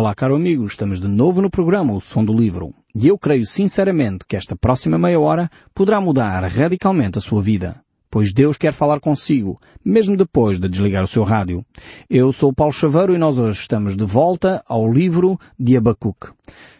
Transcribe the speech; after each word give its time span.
Olá, 0.00 0.14
caro 0.14 0.36
amigo, 0.36 0.64
estamos 0.64 1.00
de 1.00 1.08
novo 1.08 1.42
no 1.42 1.50
programa 1.50 1.92
O 1.92 2.00
Som 2.00 2.24
do 2.24 2.32
Livro. 2.32 2.72
E 2.94 3.08
eu 3.08 3.18
creio 3.18 3.44
sinceramente 3.44 4.24
que 4.28 4.36
esta 4.36 4.54
próxima 4.54 4.96
meia 4.96 5.18
hora 5.18 5.50
poderá 5.74 6.00
mudar 6.00 6.40
radicalmente 6.44 7.18
a 7.18 7.20
sua 7.20 7.42
vida. 7.42 7.82
Pois 8.10 8.32
Deus 8.32 8.56
quer 8.56 8.72
falar 8.72 9.00
consigo, 9.00 9.60
mesmo 9.84 10.16
depois 10.16 10.58
de 10.58 10.66
desligar 10.66 11.04
o 11.04 11.08
seu 11.08 11.22
rádio. 11.24 11.62
Eu 12.08 12.32
sou 12.32 12.54
Paulo 12.54 12.72
Chaveiro 12.72 13.14
e 13.14 13.18
nós 13.18 13.38
hoje 13.38 13.60
estamos 13.60 13.94
de 13.94 14.04
volta 14.04 14.64
ao 14.66 14.90
livro 14.90 15.38
de 15.58 15.76
Abacuque. 15.76 16.28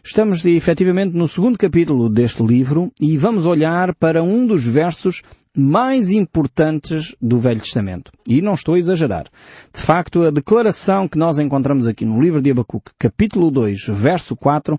Estamos 0.03 0.43
efetivamente 0.47 1.15
no 1.15 1.29
segundo 1.29 1.59
capítulo 1.59 2.09
deste 2.09 2.43
livro 2.43 2.91
e 2.99 3.19
vamos 3.19 3.45
olhar 3.45 3.95
para 3.95 4.23
um 4.23 4.47
dos 4.47 4.65
versos 4.65 5.23
mais 5.55 6.11
importantes 6.11 7.17
do 7.21 7.39
Velho 7.39 7.61
Testamento. 7.61 8.13
E 8.27 8.41
não 8.41 8.55
estou 8.55 8.75
a 8.75 8.79
exagerar. 8.79 9.27
De 9.75 9.81
facto, 9.81 10.23
a 10.23 10.31
declaração 10.31 11.09
que 11.09 11.19
nós 11.19 11.39
encontramos 11.39 11.87
aqui 11.87 12.05
no 12.05 12.23
livro 12.23 12.41
de 12.41 12.51
Abacuque, 12.51 12.93
capítulo 12.99 13.51
2, 13.51 13.87
verso 13.89 14.37
4, 14.37 14.79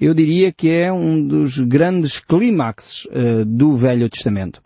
eu 0.00 0.12
diria 0.12 0.52
que 0.52 0.68
é 0.68 0.92
um 0.92 1.24
dos 1.24 1.58
grandes 1.58 2.18
clímaxes 2.18 3.06
uh, 3.06 3.44
do 3.46 3.76
Velho 3.76 4.10
Testamento. 4.10 4.60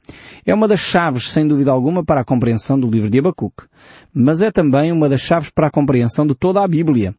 É 0.44 0.54
uma 0.54 0.68
das 0.68 0.80
chaves, 0.80 1.30
sem 1.30 1.46
dúvida 1.46 1.70
alguma, 1.70 2.04
para 2.04 2.20
a 2.20 2.24
compreensão 2.24 2.78
do 2.78 2.88
livro 2.88 3.10
de 3.10 3.18
Abacuque. 3.18 3.64
Mas 4.12 4.40
é 4.40 4.50
também 4.50 4.92
uma 4.92 5.08
das 5.08 5.20
chaves 5.20 5.50
para 5.50 5.66
a 5.66 5.70
compreensão 5.70 6.26
de 6.26 6.34
toda 6.34 6.62
a 6.62 6.68
Bíblia. 6.68 7.14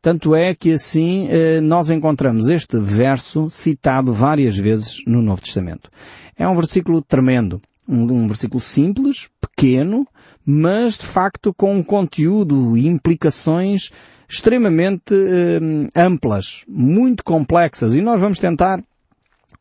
Tanto 0.00 0.34
é 0.34 0.54
que 0.54 0.72
assim 0.72 1.28
eh, 1.30 1.60
nós 1.60 1.90
encontramos 1.90 2.48
este 2.48 2.78
verso 2.78 3.50
citado 3.50 4.12
várias 4.12 4.56
vezes 4.56 5.02
no 5.06 5.22
Novo 5.22 5.42
Testamento. 5.42 5.90
É 6.36 6.46
um 6.48 6.54
versículo 6.54 7.02
tremendo 7.02 7.60
um, 7.88 8.02
um 8.02 8.26
versículo 8.26 8.60
simples, 8.60 9.28
pequeno, 9.40 10.06
mas 10.44 10.98
de 10.98 11.06
facto 11.06 11.54
com 11.54 11.74
um 11.74 11.82
conteúdo 11.82 12.76
e 12.76 12.86
implicações 12.86 13.90
extremamente 14.28 15.14
eh, 15.14 15.60
amplas, 15.94 16.64
muito 16.68 17.22
complexas. 17.22 17.94
E 17.94 18.00
nós 18.00 18.20
vamos 18.20 18.38
tentar 18.38 18.82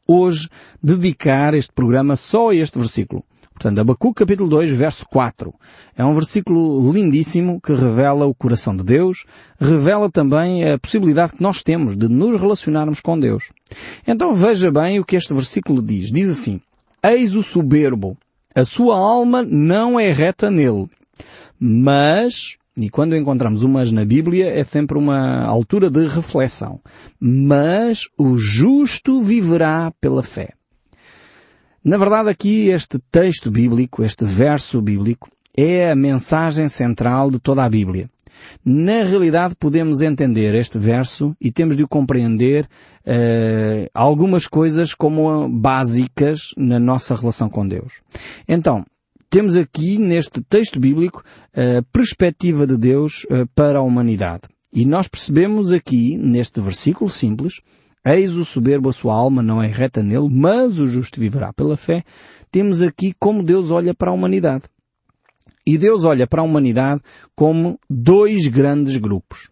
hoje 0.07 0.49
dedicar 0.81 1.53
este 1.53 1.71
programa 1.71 2.15
só 2.15 2.49
a 2.49 2.55
este 2.55 2.77
versículo. 2.77 3.23
Portanto, 3.55 3.79
Abacuque 3.79 4.19
capítulo 4.19 4.49
2, 4.49 4.73
verso 4.73 5.05
4. 5.05 5.53
É 5.97 6.03
um 6.03 6.13
versículo 6.13 6.91
lindíssimo 6.91 7.61
que 7.61 7.73
revela 7.73 8.25
o 8.25 8.35
coração 8.35 8.75
de 8.75 8.83
Deus, 8.83 9.25
revela 9.57 10.11
também 10.11 10.69
a 10.69 10.77
possibilidade 10.77 11.33
que 11.33 11.41
nós 11.41 11.63
temos 11.63 11.95
de 11.95 12.09
nos 12.09 12.39
relacionarmos 12.39 12.99
com 12.99 13.17
Deus. 13.17 13.53
Então 14.05 14.35
veja 14.35 14.69
bem 14.69 14.99
o 14.99 15.05
que 15.05 15.15
este 15.15 15.33
versículo 15.33 15.81
diz. 15.81 16.11
Diz 16.11 16.29
assim, 16.29 16.59
Eis 17.01 17.33
o 17.35 17.41
soberbo. 17.41 18.17
A 18.53 18.65
sua 18.65 18.97
alma 18.97 19.41
não 19.41 19.97
é 19.97 20.11
reta 20.11 20.51
nele. 20.51 20.89
Mas, 21.57 22.57
e 22.77 22.89
quando 22.89 23.15
encontramos 23.15 23.63
o 23.63 23.69
mas 23.69 23.91
na 23.91 24.03
Bíblia, 24.03 24.49
é 24.49 24.63
sempre 24.63 24.97
uma 24.97 25.43
altura 25.43 25.89
de 25.89 26.07
reflexão. 26.07 26.81
Mas 27.19 28.09
o 28.17 28.37
justo 28.37 29.21
viverá 29.21 29.91
pela 30.01 30.21
fé. 30.21 30.53
Na 31.83 31.97
verdade 31.97 32.29
aqui 32.29 32.69
este 32.69 32.99
texto 33.11 33.49
bíblico, 33.49 34.03
este 34.03 34.25
verso 34.25 34.81
bíblico, 34.81 35.29
é 35.55 35.91
a 35.91 35.95
mensagem 35.95 36.67
central 36.67 37.31
de 37.31 37.39
toda 37.39 37.63
a 37.63 37.69
Bíblia. 37.69 38.09
Na 38.63 39.03
realidade 39.03 39.55
podemos 39.55 40.01
entender 40.01 40.53
este 40.55 40.77
verso 40.77 41.35
e 41.39 41.51
temos 41.51 41.77
de 41.77 41.83
o 41.83 41.87
compreender 41.87 42.65
uh, 42.65 43.89
algumas 43.93 44.47
coisas 44.47 44.93
como 44.93 45.47
básicas 45.47 46.51
na 46.57 46.79
nossa 46.79 47.15
relação 47.15 47.49
com 47.49 47.65
Deus. 47.65 47.93
Então, 48.47 48.85
temos 49.29 49.55
aqui 49.55 49.97
neste 49.97 50.41
texto 50.41 50.79
bíblico 50.79 51.23
a 51.53 51.81
perspectiva 51.91 52.65
de 52.65 52.77
Deus 52.77 53.25
uh, 53.25 53.47
para 53.55 53.79
a 53.79 53.83
humanidade. 53.83 54.43
E 54.71 54.85
nós 54.85 55.07
percebemos 55.07 55.71
aqui, 55.71 56.17
neste 56.17 56.59
versículo 56.59 57.09
simples, 57.09 57.61
Eis 58.05 58.35
o 58.35 58.45
soberbo 58.45 58.89
a 58.89 58.93
sua 58.93 59.15
alma 59.15 59.41
não 59.41 59.63
é 59.63 59.67
reta 59.67 60.03
nele, 60.03 60.29
mas 60.29 60.77
o 60.77 60.85
justo 60.85 61.19
viverá 61.19 61.51
pela 61.51 61.75
fé. 61.75 62.03
Temos 62.51 62.83
aqui 62.83 63.15
como 63.19 63.41
Deus 63.41 63.71
olha 63.71 63.95
para 63.95 64.11
a 64.11 64.13
humanidade. 64.13 64.65
E 65.65 65.75
Deus 65.75 66.03
olha 66.03 66.27
para 66.27 66.41
a 66.41 66.45
humanidade 66.45 67.01
como 67.35 67.79
dois 67.89 68.45
grandes 68.45 68.97
grupos. 68.97 69.49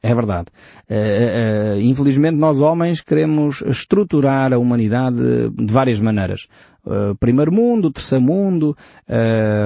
É 0.00 0.14
verdade. 0.14 0.46
Uh, 0.88 1.74
uh, 1.74 1.80
infelizmente 1.80 2.36
nós 2.36 2.60
homens 2.60 3.00
queremos 3.00 3.60
estruturar 3.62 4.52
a 4.52 4.58
humanidade 4.58 5.18
de 5.50 5.72
várias 5.72 5.98
maneiras. 5.98 6.46
Uh, 6.86 7.16
primeiro 7.16 7.52
mundo, 7.52 7.90
terceiro 7.90 8.22
mundo, 8.22 8.76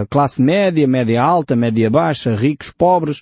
classe 0.09 0.41
média, 0.41 0.87
média 0.89 1.23
alta, 1.23 1.55
média 1.55 1.91
baixa, 1.91 2.35
ricos, 2.35 2.71
pobres, 2.71 3.21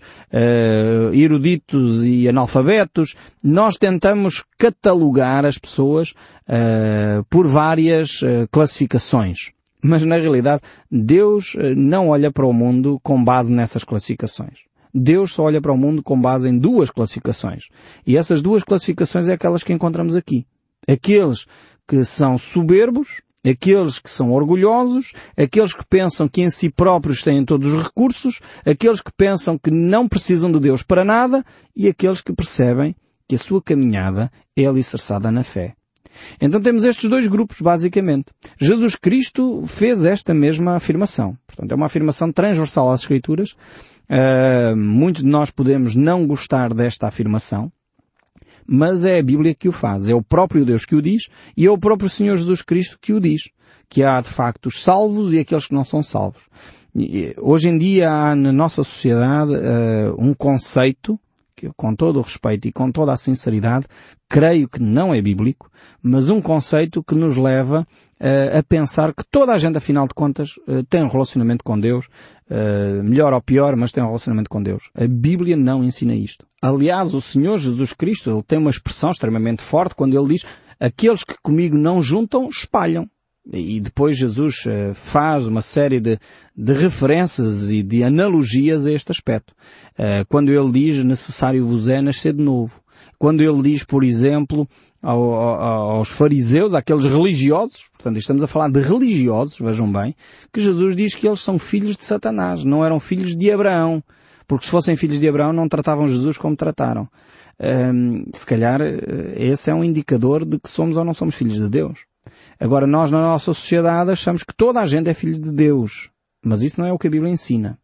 eruditos 1.12 2.04
e 2.04 2.28
analfabetos. 2.28 3.16
Nós 3.42 3.76
tentamos 3.76 4.44
catalogar 4.56 5.44
as 5.44 5.59
pessoas 5.59 6.14
por 7.28 7.48
várias 7.48 8.20
classificações. 8.50 9.50
Mas 9.82 10.04
na 10.04 10.16
realidade, 10.16 10.62
Deus 10.91 11.54
eh, 11.56 11.75
não 11.75 12.09
olha 12.09 12.32
para 12.32 12.47
o 12.47 12.53
mundo 12.53 12.98
com 13.03 13.22
base 13.22 13.53
nessas 13.53 13.84
classificações. 13.84 14.60
Deus 14.92 15.32
só 15.32 15.44
olha 15.44 15.60
para 15.60 15.72
o 15.72 15.76
mundo 15.76 16.03
com 16.03 16.20
base 16.20 16.48
em 16.48 16.59
duas 16.59 16.91
classificações. 16.91 17.69
E 18.06 18.16
essas 18.16 18.42
duas 18.42 18.65
classificações 18.65 19.28
é 19.28 19.34
aquelas 19.34 19.62
que 19.62 19.72
encontramos 19.72 20.16
aqui. 20.16 20.47
Aqueles 20.88 21.47
que 21.86 22.04
são 22.04 22.36
soberbos, 22.36 23.22
aqueles 23.48 23.98
que 23.98 24.10
são 24.10 24.32
orgulhosos, 24.32 25.12
aqueles 25.36 25.72
que 25.72 25.84
pensam 25.88 26.28
que 26.28 26.42
em 26.42 26.50
si 26.50 26.70
próprios 26.70 27.22
têm 27.22 27.44
todos 27.44 27.72
os 27.72 27.82
recursos, 27.82 28.41
aqueles 28.66 29.00
que 29.00 29.12
pensam 29.16 29.59
que 29.59 29.70
não 29.70 30.09
precisam 30.09 30.50
de 30.50 30.60
Deus 30.60 30.82
para 30.82 31.04
nada 31.04 31.44
e 31.76 31.88
aqueles 31.88 32.20
que 32.20 32.32
percebem 32.32 32.94
que 33.28 33.34
a 33.34 33.38
sua 33.38 33.62
caminhada 33.62 34.31
é 34.56 34.64
alicerçada 34.64 35.31
na 35.31 35.44
fé. 35.44 35.75
Então 36.41 36.60
temos 36.60 36.84
estes 36.84 37.09
dois 37.09 37.26
grupos, 37.26 37.60
basicamente. 37.60 38.26
Jesus 38.59 38.97
Cristo 38.97 39.65
fez 39.66 40.04
esta 40.04 40.34
mesma 40.34 40.76
afirmação. 40.76 41.36
Portanto, 41.47 41.72
é 41.72 41.75
uma 41.75 41.86
afirmação 41.86 42.32
transversal 42.32 42.91
às 42.91 43.03
Escrituras. 43.03 43.53
Uh, 44.10 44.75
muitos 44.76 45.22
de 45.22 45.28
nós 45.28 45.50
podemos 45.50 45.94
não 45.94 46.26
gostar 46.26 46.72
desta 46.72 47.06
afirmação, 47.06 47.70
mas 48.69 49.06
é 49.06 49.19
a 49.19 49.23
Bíblia 49.23 49.55
que 49.55 49.69
o 49.69 49.73
faz. 49.73 50.11
É 50.11 50.15
o 50.15 50.23
próprio 50.23 50.65
Deus 50.65 50.84
que 50.84 50.95
o 50.95 51.01
diz 51.01 51.29
e 51.56 51.65
é 51.65 51.71
o 51.71 51.79
próprio 51.79 52.11
Senhor 52.11 52.37
Jesus 52.37 52.61
Cristo 52.61 52.99
que 53.01 53.15
o 53.15 53.21
diz. 53.21 53.49
Que 53.89 54.05
há, 54.05 54.21
de 54.21 54.29
facto, 54.29 54.67
os 54.67 54.84
salvos 54.84 55.33
e 55.33 55.39
aqueles 55.39 55.67
que 55.67 55.73
não 55.73 55.84
são 55.84 56.03
salvos. 56.03 56.43
Hoje 57.41 57.71
em 57.71 57.78
dia 57.78 58.11
há 58.11 58.37
na 58.37 58.53
nossa 58.53 58.84
sociedade 58.84 59.53
uh, 59.53 60.15
um 60.19 60.34
conceito 60.34 61.19
que, 61.59 61.71
com 61.77 61.95
todo 61.95 62.21
o 62.21 62.23
respeito 62.23 62.69
e 62.69 62.73
com 62.73 62.93
toda 62.93 63.13
a 63.13 63.17
sinceridade, 63.17 63.87
creio 64.29 64.69
que 64.69 64.81
não 64.81 65.13
é 65.13 65.21
bíblico, 65.21 65.69
mas 66.01 66.31
um 66.31 66.41
conceito 66.41 67.03
que 67.03 67.15
nos 67.15 67.37
leva 67.37 67.87
uh, 68.21 68.59
a 68.59 68.63
pensar 68.63 69.13
que 69.13 69.25
toda 69.29 69.53
a 69.53 69.59
gente, 69.59 69.77
afinal 69.77 70.07
de 70.07 70.15
contas, 70.15 70.51
uh, 70.69 70.85
tem 70.89 71.03
um 71.03 71.09
relacionamento 71.09 71.65
com 71.65 71.79
Deus, 71.79 72.07
uh, 72.49 73.03
melhor 73.03 73.33
ou 73.33 73.43
pior, 73.43 73.75
mas 73.75 73.91
tem 73.91 74.03
um 74.03 74.07
relacionamento 74.07 74.49
com 74.49 74.63
Deus. 74.63 74.91
A 74.95 75.09
Bíblia 75.09 75.57
não 75.57 75.83
ensina 75.83 76.15
isto. 76.15 76.47
Aliás, 76.63 77.13
o 77.13 77.21
Senhor 77.21 77.59
Jesus 77.59 77.93
Cristo, 77.93 78.31
ele 78.31 78.43
tem 78.43 78.59
uma 78.59 78.71
expressão 78.71 79.11
extremamente 79.11 79.63
forte 79.63 79.97
quando 79.97 80.17
ele 80.17 80.35
diz, 80.35 80.45
aqueles 80.79 81.25
que 81.25 81.35
comigo 81.43 81.77
não 81.77 82.01
juntam, 82.01 82.49
espalham. 82.49 83.09
E 83.53 83.81
depois 83.81 84.19
Jesus 84.19 84.64
uh, 84.66 84.94
faz 84.94 85.47
uma 85.47 85.62
série 85.62 86.00
de, 86.00 86.19
de, 86.54 86.72
referências 86.75 87.70
e 87.70 87.82
de 87.82 88.04
analogias 88.04 88.84
a 88.84 88.92
este 88.92 89.10
aspecto. 89.10 89.54
Uh, 89.98 90.25
quando 90.28 90.50
ele 90.50 90.70
diz 90.70 91.03
necessário 91.03 91.66
vos 91.66 91.88
é 91.88 92.03
nascer 92.03 92.34
de 92.34 92.42
novo. 92.42 92.81
Quando 93.19 93.42
ele 93.42 93.62
diz, 93.62 93.82
por 93.84 94.04
exemplo, 94.04 94.69
ao, 95.03 95.34
ao, 95.34 95.91
aos 95.91 96.09
fariseus, 96.09 96.75
àqueles 96.75 97.04
religiosos, 97.04 97.88
portanto 97.92 98.19
estamos 98.19 98.42
a 98.42 98.47
falar 98.47 98.70
de 98.70 98.81
religiosos, 98.81 99.59
vejam 99.59 99.91
bem, 99.91 100.15
que 100.53 100.60
Jesus 100.60 100.94
diz 100.94 101.15
que 101.15 101.26
eles 101.26 101.41
são 101.41 101.59
filhos 101.59 101.97
de 101.97 102.04
Satanás, 102.04 102.65
não 102.65 102.84
eram 102.84 103.00
filhos 103.00 103.34
de 103.34 103.50
Abraão. 103.50 104.03
Porque 104.47 104.65
se 104.65 104.70
fossem 104.70 104.97
filhos 104.97 105.20
de 105.20 105.28
Abraão 105.28 105.53
não 105.53 105.69
tratavam 105.69 106.09
Jesus 106.09 106.38
como 106.38 106.56
trataram. 106.56 107.06
Um, 107.60 108.25
se 108.32 108.47
calhar 108.47 108.80
eh, 108.80 109.34
esse 109.36 109.71
é 109.71 109.74
um 109.74 109.84
indicador 109.84 110.44
de 110.44 110.59
que 110.59 110.71
somos 110.71 110.97
ou 110.97 111.04
não 111.04 111.12
somos 111.12 111.34
filhos 111.34 111.56
de 111.56 111.68
Deus. 111.68 111.98
Agora, 112.60 112.87
nós 112.87 113.10
na 113.10 113.22
nossa 113.22 113.53
sociedade 113.53 114.10
achamos 114.10 114.43
que 114.43 114.55
toda 114.55 114.81
a 114.81 114.87
gente 114.87 115.09
é 115.09 115.15
filho 115.15 115.39
de 115.39 115.53
Deus. 115.53 116.10
Mas 116.45 116.63
isso 116.63 116.81
não 116.81 116.89
é 116.89 116.93
o 116.93 116.99
que 116.99 117.07
a 117.07 117.10
Bíblia 117.10 117.33
ensina. 117.33 117.78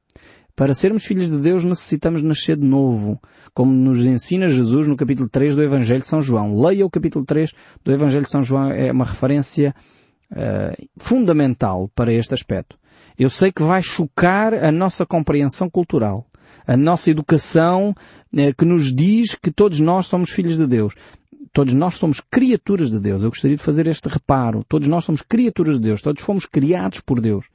Para 0.56 0.72
sermos 0.72 1.04
filhos 1.04 1.28
de 1.28 1.38
Deus 1.38 1.64
necessitamos 1.64 2.22
nascer 2.22 2.56
de 2.56 2.64
novo, 2.64 3.20
como 3.52 3.72
nos 3.72 4.04
ensina 4.06 4.48
Jesus 4.48 4.86
no 4.86 4.96
capítulo 4.96 5.28
3 5.28 5.56
do 5.56 5.62
Evangelho 5.62 6.02
de 6.02 6.06
São 6.06 6.22
João. 6.22 6.60
Leia 6.60 6.86
o 6.86 6.90
capítulo 6.90 7.24
3 7.24 7.52
do 7.84 7.92
Evangelho 7.92 8.24
de 8.24 8.30
São 8.30 8.40
João, 8.40 8.70
é 8.70 8.92
uma 8.92 9.04
referência 9.04 9.74
uh, 10.30 10.88
fundamental 10.96 11.90
para 11.92 12.12
este 12.12 12.34
aspecto. 12.34 12.78
Eu 13.18 13.28
sei 13.28 13.50
que 13.50 13.64
vai 13.64 13.82
chocar 13.82 14.54
a 14.54 14.70
nossa 14.70 15.04
compreensão 15.04 15.68
cultural, 15.68 16.24
a 16.64 16.76
nossa 16.76 17.10
educação 17.10 17.90
uh, 17.90 18.54
que 18.56 18.64
nos 18.64 18.94
diz 18.94 19.34
que 19.34 19.50
todos 19.50 19.80
nós 19.80 20.06
somos 20.06 20.30
filhos 20.30 20.56
de 20.56 20.68
Deus. 20.68 20.94
Todos 21.52 21.74
nós 21.74 21.96
somos 21.96 22.20
criaturas 22.20 22.90
de 22.90 22.98
Deus. 23.00 23.22
Eu 23.22 23.28
gostaria 23.30 23.56
de 23.56 23.62
fazer 23.62 23.86
este 23.86 24.08
reparo. 24.08 24.64
Todos 24.68 24.88
nós 24.88 25.04
somos 25.04 25.22
criaturas 25.22 25.76
de 25.76 25.82
Deus. 25.82 26.02
Todos 26.02 26.22
fomos 26.22 26.46
criados 26.46 27.00
por 27.00 27.20
Deus. 27.20 27.46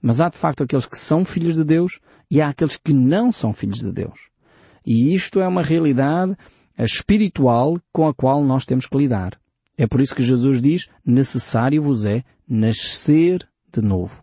Mas 0.00 0.20
há 0.20 0.28
de 0.28 0.36
facto 0.36 0.62
aqueles 0.62 0.86
que 0.86 0.98
são 0.98 1.24
filhos 1.24 1.54
de 1.54 1.64
Deus 1.64 1.98
e 2.30 2.40
há 2.40 2.48
aqueles 2.48 2.76
que 2.76 2.92
não 2.92 3.32
são 3.32 3.52
filhos 3.52 3.78
de 3.78 3.92
Deus. 3.92 4.18
E 4.84 5.14
isto 5.14 5.40
é 5.40 5.48
uma 5.48 5.62
realidade 5.62 6.36
espiritual 6.78 7.78
com 7.92 8.06
a 8.06 8.14
qual 8.14 8.44
nós 8.44 8.64
temos 8.64 8.86
que 8.86 8.96
lidar. 8.96 9.38
É 9.78 9.86
por 9.86 10.00
isso 10.00 10.14
que 10.14 10.22
Jesus 10.22 10.60
diz, 10.60 10.88
necessário 11.04 11.82
vos 11.82 12.04
é 12.04 12.22
nascer 12.48 13.46
de 13.72 13.82
novo. 13.82 14.22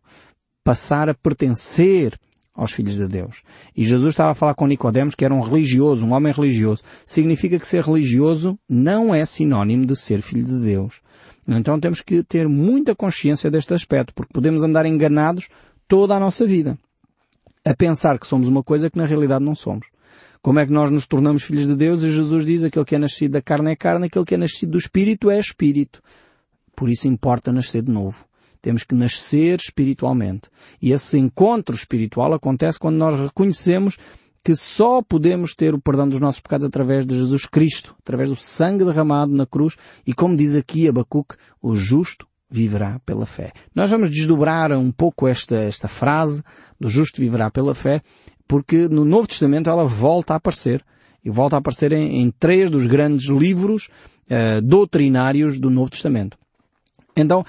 Passar 0.64 1.10
a 1.10 1.14
pertencer 1.14 2.18
aos 2.54 2.72
filhos 2.72 2.96
de 2.96 3.08
Deus. 3.08 3.42
E 3.76 3.86
Jesus 3.86 4.10
estava 4.10 4.32
a 4.32 4.36
falar 4.36 4.54
com 4.54 4.68
Nicodemos 4.68 5.16
que 5.16 5.26
era 5.26 5.34
um 5.34 5.42
religioso, 5.42 6.06
um 6.06 6.14
homem 6.14 6.32
religioso. 6.32 6.84
Significa 7.06 7.60
que 7.60 7.68
ser 7.68 7.84
religioso 7.84 8.58
não 8.70 9.14
é 9.14 9.26
sinónimo 9.26 9.86
de 9.86 9.96
ser 9.96 10.22
filho 10.22 10.46
de 10.46 10.60
Deus. 10.60 11.02
Então 11.48 11.80
temos 11.80 12.02
que 12.02 12.24
ter 12.24 12.48
muita 12.48 12.96
consciência 12.96 13.50
deste 13.52 13.74
aspecto, 13.74 14.14
porque 14.14 14.32
podemos 14.32 14.64
andar 14.64 14.86
enganados 14.86 15.50
toda 15.88 16.16
a 16.16 16.20
nossa 16.20 16.46
vida. 16.46 16.78
A 17.66 17.76
pensar 17.76 18.20
que 18.20 18.28
somos 18.28 18.48
uma 18.48 18.64
coisa 18.64 18.90
que 18.90 18.98
na 18.98 19.06
realidade 19.06 19.44
não 19.44 19.56
somos. 19.56 19.88
Como 20.42 20.60
é 20.60 20.66
que 20.66 20.74
nós 20.74 20.92
nos 20.92 21.08
tornamos 21.08 21.44
filhos 21.44 21.66
de 21.66 21.76
Deus? 21.76 22.04
E 22.04 22.12
Jesus 22.12 22.46
diz, 22.46 22.64
aquele 22.64 22.86
que 22.86 22.96
é 22.96 23.00
nascido 23.00 23.32
da 23.32 23.42
carne 23.42 23.72
é 23.72 23.76
carne, 23.76 24.08
aquele 24.08 24.26
que 24.26 24.36
é 24.36 24.38
nascido 24.38 24.74
do 24.74 24.78
Espírito 24.78 25.32
é 25.32 25.40
Espírito. 25.40 26.02
Por 26.76 26.90
isso 26.90 27.08
importa 27.08 27.52
nascer 27.54 27.82
de 27.82 27.92
novo. 27.92 28.26
Temos 28.64 28.84
que 28.84 28.96
nascer 28.96 29.60
espiritualmente. 29.60 30.50
E 30.82 30.94
esse 30.94 31.20
encontro 31.20 31.76
espiritual 31.76 32.34
acontece 32.34 32.80
quando 32.80 32.96
nós 32.96 33.20
reconhecemos 33.20 33.98
que 34.42 34.56
só 34.56 35.02
podemos 35.02 35.54
ter 35.54 35.74
o 35.74 35.82
perdão 35.82 36.08
dos 36.08 36.22
nossos 36.22 36.40
pecados 36.40 36.66
através 36.66 37.06
de 37.06 37.14
Jesus 37.14 37.46
Cristo, 37.46 37.94
através 38.00 38.30
do 38.30 38.38
sangue 38.38 38.86
derramado 38.86 39.34
na 39.34 39.46
cruz 39.46 39.76
e 40.08 40.14
como 40.14 40.38
diz 40.38 40.56
aqui 40.56 40.88
Abacuque, 40.88 41.36
o 41.62 41.76
justo 41.76 42.26
viverá 42.50 43.00
pela 43.06 43.26
fé. 43.26 43.52
Nós 43.76 43.92
vamos 43.92 44.10
desdobrar 44.10 44.72
um 44.72 44.94
pouco 44.94 45.28
esta, 45.28 45.56
esta 45.58 45.90
frase 45.90 46.42
do 46.80 46.90
justo 46.90 47.20
viverá 47.20 47.52
pela 47.52 47.76
fé, 47.76 48.02
porque 48.48 48.88
no 48.88 49.04
Novo 49.04 49.28
Testamento 49.28 49.70
ela 49.70 49.84
volta 49.84 50.34
a 50.34 50.38
aparecer. 50.38 50.86
E 51.26 51.30
volta 51.30 51.56
a 51.56 51.60
aparecer 51.60 51.94
em, 51.94 52.22
em 52.22 52.32
três 52.32 52.70
dos 52.70 52.86
grandes 52.86 53.30
livros 53.30 53.90
uh, 54.30 54.62
doutrinários 54.62 55.58
do 55.58 55.70
Novo 55.70 55.90
Testamento. 55.90 56.38
Então, 57.16 57.46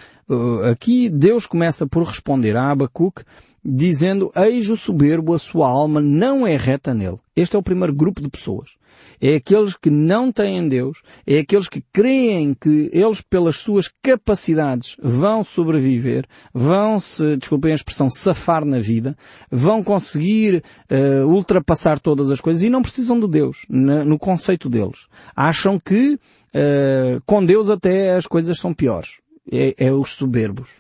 aqui 0.70 1.08
Deus 1.08 1.46
começa 1.46 1.86
por 1.86 2.04
responder 2.04 2.56
a 2.56 2.70
Abacuque 2.70 3.22
dizendo, 3.64 4.30
eis 4.36 4.68
o 4.68 4.76
soberbo, 4.76 5.32
a 5.32 5.38
sua 5.38 5.68
alma 5.68 6.00
não 6.00 6.46
é 6.46 6.56
reta 6.56 6.92
nele. 6.92 7.18
Este 7.34 7.56
é 7.56 7.58
o 7.58 7.62
primeiro 7.62 7.94
grupo 7.94 8.20
de 8.20 8.28
pessoas. 8.28 8.72
É 9.20 9.36
aqueles 9.36 9.74
que 9.74 9.90
não 9.90 10.30
têm 10.30 10.68
Deus, 10.68 10.98
é 11.26 11.38
aqueles 11.38 11.68
que 11.68 11.82
creem 11.92 12.54
que 12.54 12.90
eles, 12.92 13.22
pelas 13.22 13.56
suas 13.56 13.90
capacidades, 14.02 14.96
vão 15.02 15.42
sobreviver, 15.42 16.26
vão 16.52 17.00
se, 17.00 17.36
desculpem 17.36 17.72
a 17.72 17.74
expressão, 17.74 18.10
safar 18.10 18.64
na 18.64 18.80
vida, 18.80 19.16
vão 19.50 19.82
conseguir 19.82 20.62
uh, 20.90 21.26
ultrapassar 21.26 21.98
todas 21.98 22.30
as 22.30 22.40
coisas 22.40 22.62
e 22.62 22.70
não 22.70 22.82
precisam 22.82 23.18
de 23.18 23.28
Deus, 23.28 23.64
no, 23.68 24.04
no 24.04 24.18
conceito 24.18 24.68
deles. 24.68 25.06
Acham 25.34 25.78
que 25.78 26.14
uh, 26.14 27.22
com 27.24 27.44
Deus 27.44 27.70
até 27.70 28.14
as 28.14 28.26
coisas 28.26 28.58
são 28.58 28.74
piores 28.74 29.23
é, 29.50 29.74
é 29.86 29.92
os 29.92 30.14
soberbos. 30.14 30.70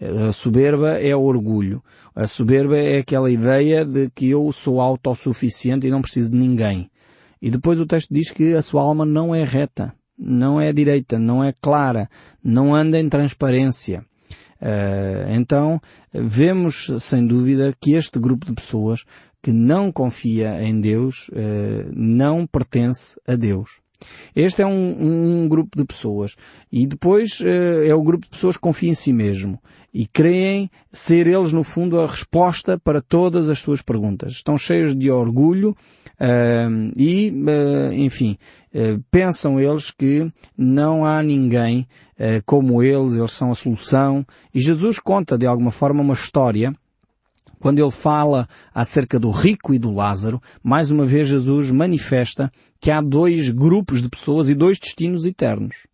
A 0.00 0.32
soberba 0.32 0.98
é 0.98 1.14
o 1.14 1.20
orgulho. 1.20 1.82
A 2.14 2.26
soberba 2.26 2.76
é 2.78 2.98
aquela 2.98 3.30
ideia 3.30 3.84
de 3.84 4.08
que 4.10 4.30
eu 4.30 4.50
sou 4.50 4.80
autossuficiente 4.80 5.86
e 5.86 5.90
não 5.90 6.00
preciso 6.00 6.30
de 6.30 6.38
ninguém. 6.38 6.90
E 7.40 7.50
depois 7.50 7.78
o 7.78 7.86
texto 7.86 8.12
diz 8.12 8.30
que 8.30 8.54
a 8.54 8.62
sua 8.62 8.82
alma 8.82 9.04
não 9.04 9.34
é 9.34 9.44
reta, 9.44 9.94
não 10.18 10.60
é 10.60 10.72
direita, 10.72 11.18
não 11.18 11.44
é 11.44 11.52
clara, 11.52 12.08
não 12.42 12.74
anda 12.74 12.98
em 12.98 13.08
transparência. 13.08 14.04
Uh, 14.60 15.32
então, 15.34 15.80
vemos 16.12 16.90
sem 17.00 17.26
dúvida 17.26 17.74
que 17.78 17.94
este 17.94 18.18
grupo 18.18 18.46
de 18.46 18.52
pessoas 18.52 19.04
que 19.42 19.52
não 19.52 19.90
confia 19.90 20.62
em 20.62 20.80
Deus 20.80 21.28
uh, 21.28 21.90
não 21.92 22.46
pertence 22.46 23.18
a 23.26 23.36
Deus. 23.36 23.80
Este 24.34 24.62
é 24.62 24.66
um, 24.66 25.42
um 25.42 25.48
grupo 25.48 25.76
de 25.76 25.84
pessoas. 25.84 26.36
E 26.70 26.86
depois 26.86 27.40
uh, 27.40 27.84
é 27.84 27.94
o 27.94 28.02
grupo 28.02 28.24
de 28.24 28.30
pessoas 28.30 28.56
que 28.56 28.62
confia 28.62 28.90
em 28.90 28.94
si 28.94 29.12
mesmo. 29.12 29.60
E 29.92 30.06
creem 30.06 30.70
ser 30.92 31.26
eles, 31.26 31.52
no 31.52 31.64
fundo, 31.64 32.00
a 32.00 32.06
resposta 32.06 32.78
para 32.78 33.02
todas 33.02 33.48
as 33.48 33.58
suas 33.58 33.82
perguntas. 33.82 34.32
Estão 34.32 34.56
cheios 34.56 34.94
de 34.94 35.10
orgulho 35.10 35.70
uh, 35.70 36.92
e, 36.96 37.30
uh, 37.30 37.92
enfim, 37.92 38.38
pensam 39.10 39.58
eles 39.58 39.90
que 39.90 40.30
não 40.56 41.04
há 41.04 41.20
ninguém 41.24 41.88
como 42.46 42.84
eles, 42.84 43.14
eles 43.14 43.32
são 43.32 43.50
a 43.50 43.54
solução. 43.54 44.24
E 44.54 44.60
Jesus 44.60 45.00
conta, 45.00 45.36
de 45.36 45.44
alguma 45.44 45.72
forma, 45.72 46.02
uma 46.02 46.14
história 46.14 46.72
quando 47.60 47.78
ele 47.78 47.90
fala 47.90 48.48
acerca 48.74 49.20
do 49.20 49.30
rico 49.30 49.74
e 49.74 49.78
do 49.78 49.92
Lázaro, 49.92 50.42
mais 50.62 50.90
uma 50.90 51.04
vez 51.04 51.28
Jesus 51.28 51.70
manifesta 51.70 52.50
que 52.80 52.90
há 52.90 53.00
dois 53.00 53.50
grupos 53.50 54.02
de 54.02 54.08
pessoas 54.08 54.48
e 54.48 54.54
dois 54.54 54.78
destinos 54.78 55.26
eternos. 55.26 55.86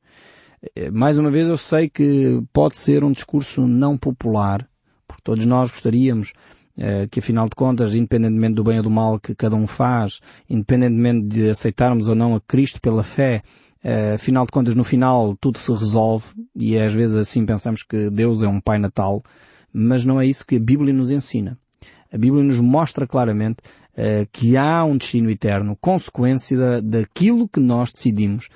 Eh, 0.74 0.90
mais 0.90 1.18
uma 1.18 1.30
vez 1.30 1.48
eu 1.48 1.58
sei 1.58 1.90
que 1.90 2.40
pode 2.52 2.76
ser 2.76 3.02
um 3.02 3.10
discurso 3.10 3.66
não 3.66 3.98
popular, 3.98 4.66
porque 5.08 5.22
todos 5.24 5.44
nós 5.44 5.70
gostaríamos 5.70 6.32
eh, 6.78 7.08
que 7.10 7.18
afinal 7.18 7.46
de 7.46 7.56
contas, 7.56 7.96
independentemente 7.96 8.54
do 8.54 8.64
bem 8.64 8.78
ou 8.78 8.84
do 8.84 8.90
mal 8.90 9.18
que 9.18 9.34
cada 9.34 9.56
um 9.56 9.66
faz, 9.66 10.20
independentemente 10.48 11.26
de 11.26 11.50
aceitarmos 11.50 12.06
ou 12.06 12.14
não 12.14 12.36
a 12.36 12.40
Cristo 12.40 12.80
pela 12.80 13.02
fé, 13.02 13.42
eh, 13.82 14.14
afinal 14.14 14.46
de 14.46 14.52
contas 14.52 14.74
no 14.76 14.84
final 14.84 15.36
tudo 15.40 15.58
se 15.58 15.72
resolve 15.72 16.26
e 16.54 16.78
às 16.78 16.94
vezes 16.94 17.16
assim 17.16 17.44
pensamos 17.44 17.82
que 17.82 18.08
Deus 18.08 18.40
é 18.40 18.46
um 18.46 18.60
Pai 18.60 18.78
Natal 18.78 19.22
mas 19.72 20.04
não 20.04 20.20
é 20.20 20.26
isso 20.26 20.46
que 20.46 20.56
a 20.56 20.60
Bíblia 20.60 20.92
nos 20.92 21.10
ensina. 21.10 21.58
A 22.12 22.18
Bíblia 22.18 22.42
nos 22.42 22.60
mostra 22.60 23.06
claramente 23.06 23.58
uh, 23.92 24.26
que 24.32 24.56
há 24.56 24.84
um 24.84 24.96
destino 24.96 25.30
eterno, 25.30 25.76
consequência 25.80 26.56
da, 26.56 26.80
daquilo 26.80 27.48
que 27.48 27.60
nós 27.60 27.92
decidimos 27.92 28.48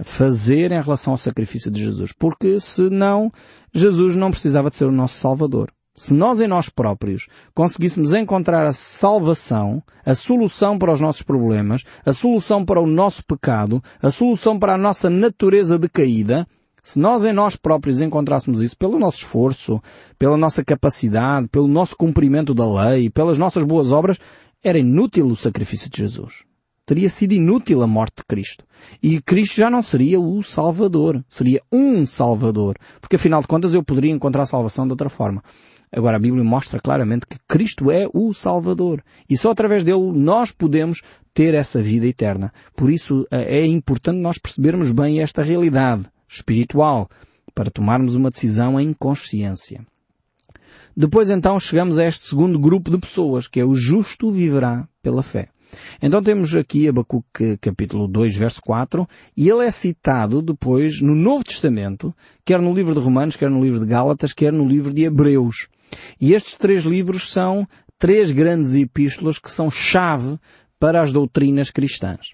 fazer 0.00 0.70
em 0.70 0.80
relação 0.80 1.12
ao 1.12 1.18
sacrifício 1.18 1.70
de 1.70 1.84
Jesus. 1.84 2.12
Porque 2.12 2.60
senão, 2.60 3.32
Jesus 3.74 4.14
não 4.14 4.30
precisava 4.30 4.70
de 4.70 4.76
ser 4.76 4.84
o 4.84 4.92
nosso 4.92 5.14
Salvador. 5.14 5.72
Se 5.94 6.14
nós 6.14 6.40
em 6.40 6.46
nós 6.46 6.68
próprios 6.68 7.26
conseguíssemos 7.52 8.12
encontrar 8.14 8.64
a 8.64 8.72
salvação, 8.72 9.82
a 10.06 10.14
solução 10.14 10.78
para 10.78 10.92
os 10.92 11.00
nossos 11.00 11.22
problemas, 11.22 11.82
a 12.06 12.12
solução 12.12 12.64
para 12.64 12.80
o 12.80 12.86
nosso 12.86 13.24
pecado, 13.24 13.82
a 14.00 14.08
solução 14.08 14.60
para 14.60 14.74
a 14.74 14.78
nossa 14.78 15.10
natureza 15.10 15.76
decaída, 15.76 16.46
se 16.88 16.98
nós 16.98 17.22
em 17.22 17.34
nós 17.34 17.54
próprios 17.54 18.00
encontrássemos 18.00 18.62
isso 18.62 18.74
pelo 18.74 18.98
nosso 18.98 19.18
esforço, 19.18 19.78
pela 20.18 20.38
nossa 20.38 20.64
capacidade, 20.64 21.46
pelo 21.46 21.68
nosso 21.68 21.94
cumprimento 21.94 22.54
da 22.54 22.64
lei, 22.64 23.10
pelas 23.10 23.36
nossas 23.36 23.62
boas 23.62 23.92
obras, 23.92 24.16
era 24.64 24.78
inútil 24.78 25.26
o 25.26 25.36
sacrifício 25.36 25.90
de 25.90 25.98
Jesus. 25.98 26.44
Teria 26.86 27.10
sido 27.10 27.34
inútil 27.34 27.82
a 27.82 27.86
morte 27.86 28.16
de 28.16 28.24
Cristo. 28.26 28.64
E 29.02 29.20
Cristo 29.20 29.56
já 29.56 29.68
não 29.68 29.82
seria 29.82 30.18
o 30.18 30.42
Salvador. 30.42 31.22
Seria 31.28 31.60
um 31.70 32.06
Salvador. 32.06 32.78
Porque 33.02 33.16
afinal 33.16 33.42
de 33.42 33.48
contas 33.48 33.74
eu 33.74 33.84
poderia 33.84 34.10
encontrar 34.10 34.46
salvação 34.46 34.86
de 34.86 34.92
outra 34.94 35.10
forma. 35.10 35.44
Agora 35.92 36.16
a 36.16 36.20
Bíblia 36.20 36.42
mostra 36.42 36.80
claramente 36.80 37.26
que 37.26 37.36
Cristo 37.46 37.90
é 37.90 38.08
o 38.14 38.32
Salvador. 38.32 39.04
E 39.28 39.36
só 39.36 39.50
através 39.50 39.84
dele 39.84 40.10
nós 40.14 40.52
podemos 40.52 41.02
ter 41.34 41.52
essa 41.52 41.82
vida 41.82 42.06
eterna. 42.06 42.50
Por 42.74 42.90
isso 42.90 43.26
é 43.30 43.66
importante 43.66 44.22
nós 44.22 44.38
percebermos 44.38 44.90
bem 44.90 45.20
esta 45.20 45.42
realidade 45.42 46.06
espiritual, 46.28 47.08
para 47.54 47.70
tomarmos 47.70 48.14
uma 48.14 48.30
decisão 48.30 48.78
em 48.78 48.92
consciência. 48.92 49.84
Depois 50.96 51.30
então 51.30 51.58
chegamos 51.60 51.98
a 51.98 52.06
este 52.06 52.26
segundo 52.26 52.58
grupo 52.58 52.90
de 52.90 52.98
pessoas, 52.98 53.46
que 53.46 53.60
é 53.60 53.64
o 53.64 53.74
justo 53.74 54.30
viverá 54.30 54.88
pela 55.02 55.22
fé. 55.22 55.48
Então 56.02 56.22
temos 56.22 56.54
aqui 56.54 56.88
Abacuque 56.88 57.56
capítulo 57.58 58.08
2, 58.08 58.36
verso 58.36 58.60
4, 58.62 59.06
e 59.36 59.48
ele 59.48 59.64
é 59.64 59.70
citado 59.70 60.42
depois 60.42 61.00
no 61.00 61.14
Novo 61.14 61.44
Testamento, 61.44 62.14
quer 62.44 62.60
no 62.60 62.74
livro 62.74 62.94
de 62.94 63.00
Romanos, 63.00 63.36
quer 63.36 63.50
no 63.50 63.62
livro 63.62 63.80
de 63.80 63.86
Gálatas, 63.86 64.32
quer 64.32 64.52
no 64.52 64.66
livro 64.66 64.92
de 64.92 65.04
Hebreus. 65.04 65.68
E 66.20 66.34
estes 66.34 66.56
três 66.56 66.84
livros 66.84 67.30
são 67.30 67.66
três 67.98 68.30
grandes 68.30 68.74
epístolas 68.74 69.38
que 69.38 69.50
são 69.50 69.70
chave 69.70 70.38
para 70.78 71.02
as 71.02 71.12
doutrinas 71.12 71.70
cristãs. 71.70 72.30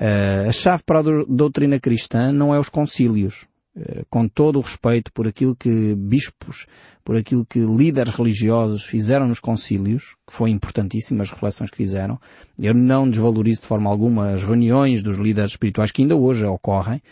Uh, 0.00 0.48
a 0.48 0.52
chave 0.52 0.84
para 0.84 1.00
a 1.00 1.24
doutrina 1.28 1.80
cristã 1.80 2.32
não 2.32 2.54
é 2.54 2.58
os 2.58 2.68
concílios. 2.68 3.46
Uh, 3.76 4.06
com 4.08 4.28
todo 4.28 4.56
o 4.58 4.62
respeito 4.62 5.12
por 5.12 5.26
aquilo 5.26 5.56
que 5.56 5.94
bispos, 5.96 6.66
por 7.04 7.16
aquilo 7.16 7.44
que 7.44 7.58
líderes 7.58 8.14
religiosos 8.14 8.84
fizeram 8.84 9.26
nos 9.26 9.40
concílios, 9.40 10.14
que 10.24 10.32
foi 10.32 10.50
importantíssimo 10.50 11.20
as 11.20 11.30
reflexões 11.30 11.70
que 11.70 11.76
fizeram, 11.76 12.20
eu 12.56 12.72
não 12.72 13.10
desvalorizo 13.10 13.62
de 13.62 13.66
forma 13.66 13.90
alguma 13.90 14.34
as 14.34 14.44
reuniões 14.44 15.02
dos 15.02 15.18
líderes 15.18 15.52
espirituais 15.52 15.90
que 15.90 16.02
ainda 16.02 16.14
hoje 16.14 16.44
ocorrem, 16.44 17.02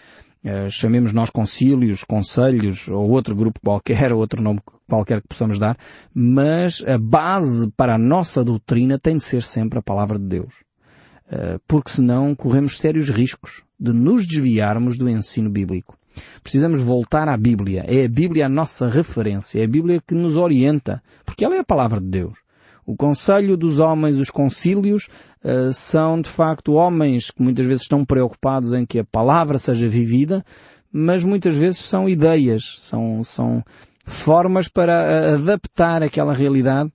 uh, 0.44 0.70
chamemos 0.70 1.12
nós 1.12 1.28
concílios, 1.28 2.04
conselhos, 2.04 2.86
ou 2.86 3.10
outro 3.10 3.34
grupo 3.34 3.58
qualquer, 3.60 4.10
ou 4.14 4.20
outro 4.20 4.40
nome 4.40 4.60
qualquer 4.88 5.20
que 5.20 5.28
possamos 5.28 5.58
dar, 5.58 5.76
mas 6.14 6.84
a 6.86 6.96
base 6.96 7.68
para 7.76 7.96
a 7.96 7.98
nossa 7.98 8.44
doutrina 8.44 8.96
tem 8.96 9.16
de 9.16 9.24
ser 9.24 9.42
sempre 9.42 9.80
a 9.80 9.82
palavra 9.82 10.20
de 10.20 10.26
Deus. 10.26 10.65
Eh, 11.28 11.58
porque 11.66 11.90
senão 11.90 12.34
corremos 12.34 12.78
sérios 12.78 13.10
riscos 13.10 13.64
de 13.78 13.92
nos 13.92 14.26
desviarmos 14.26 14.96
do 14.96 15.08
ensino 15.08 15.50
bíblico. 15.50 15.98
Precisamos 16.42 16.80
voltar 16.80 17.28
à 17.28 17.36
Bíblia. 17.36 17.84
É 17.86 18.04
a 18.04 18.08
Bíblia 18.08 18.46
a 18.46 18.48
nossa 18.48 18.88
referência. 18.88 19.60
É 19.60 19.64
a 19.64 19.68
Bíblia 19.68 20.00
que 20.06 20.14
nos 20.14 20.36
orienta. 20.36 21.02
Porque 21.24 21.44
ela 21.44 21.56
é 21.56 21.58
a 21.58 21.64
palavra 21.64 22.00
de 22.00 22.06
Deus. 22.06 22.38
O 22.86 22.96
conselho 22.96 23.56
dos 23.56 23.80
homens, 23.80 24.16
os 24.16 24.30
concílios, 24.30 25.08
uh, 25.44 25.72
são 25.72 26.20
de 26.20 26.30
facto 26.30 26.74
homens 26.74 27.32
que 27.32 27.42
muitas 27.42 27.66
vezes 27.66 27.82
estão 27.82 28.04
preocupados 28.04 28.72
em 28.72 28.86
que 28.86 29.00
a 29.00 29.04
palavra 29.04 29.58
seja 29.58 29.88
vivida, 29.88 30.44
mas 30.92 31.24
muitas 31.24 31.56
vezes 31.56 31.80
são 31.80 32.08
ideias, 32.08 32.76
são, 32.78 33.24
são 33.24 33.64
formas 34.06 34.68
para 34.68 35.34
adaptar 35.34 36.00
aquela 36.00 36.32
realidade 36.32 36.92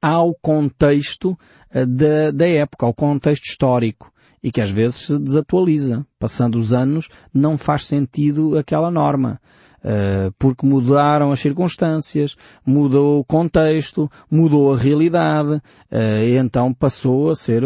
ao 0.00 0.34
contexto 0.34 1.38
da, 1.72 2.30
da 2.32 2.48
época, 2.48 2.86
ao 2.86 2.94
contexto 2.94 3.44
histórico 3.44 4.12
e 4.44 4.52
que 4.52 4.60
às 4.60 4.70
vezes 4.70 4.96
se 4.96 5.18
desatualiza. 5.18 6.06
Passando 6.18 6.58
os 6.58 6.74
anos, 6.74 7.08
não 7.32 7.56
faz 7.56 7.86
sentido 7.86 8.58
aquela 8.58 8.90
norma. 8.90 9.40
Uh, 9.82 10.32
porque 10.38 10.66
mudaram 10.66 11.30
as 11.30 11.40
circunstâncias, 11.40 12.36
mudou 12.64 13.20
o 13.20 13.24
contexto, 13.24 14.10
mudou 14.30 14.72
a 14.72 14.78
realidade, 14.78 15.56
uh, 15.56 16.22
e 16.22 16.38
então 16.38 16.72
passou 16.72 17.30
a 17.30 17.36
ser, 17.36 17.62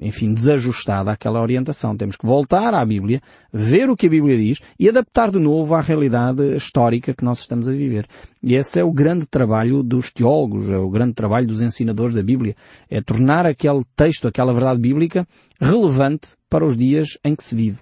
enfim, 0.00 0.32
desajustada 0.32 1.10
aquela 1.10 1.42
orientação. 1.42 1.96
Temos 1.96 2.16
que 2.16 2.24
voltar 2.24 2.72
à 2.72 2.84
Bíblia, 2.84 3.20
ver 3.56 3.88
o 3.88 3.96
que 3.96 4.08
a 4.08 4.10
Bíblia 4.10 4.36
diz 4.36 4.58
e 4.80 4.88
adaptar 4.88 5.30
de 5.30 5.38
novo 5.38 5.76
à 5.76 5.80
realidade 5.80 6.56
histórica 6.56 7.14
que 7.14 7.24
nós 7.24 7.38
estamos 7.38 7.68
a 7.68 7.72
viver. 7.72 8.04
E 8.42 8.56
esse 8.56 8.80
é 8.80 8.84
o 8.84 8.90
grande 8.90 9.26
trabalho 9.26 9.80
dos 9.80 10.10
teólogos, 10.10 10.68
é 10.68 10.76
o 10.76 10.90
grande 10.90 11.14
trabalho 11.14 11.46
dos 11.46 11.62
ensinadores 11.62 12.16
da 12.16 12.22
Bíblia, 12.22 12.56
é 12.90 13.00
tornar 13.00 13.46
aquele 13.46 13.84
texto, 13.94 14.26
aquela 14.26 14.52
verdade 14.52 14.80
bíblica, 14.80 15.24
relevante 15.60 16.30
para 16.50 16.66
os 16.66 16.76
dias 16.76 17.16
em 17.24 17.36
que 17.36 17.44
se 17.44 17.54
vive. 17.54 17.78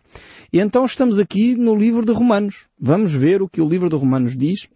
E 0.53 0.61
então 0.61 0.85
estamos 0.85 1.19
aqui 1.19 1.55
no 1.55 1.75
livro 1.75 2.05
de 2.05 2.13
Romanos. 2.13 2.69
Vamos 2.79 3.15
ver 3.15 3.41
o 3.41 3.49
que 3.49 3.63
o 3.63 3.69
livro 3.69 3.89
de 3.89 3.97
Romanos 3.97 4.37
diz 4.37 4.69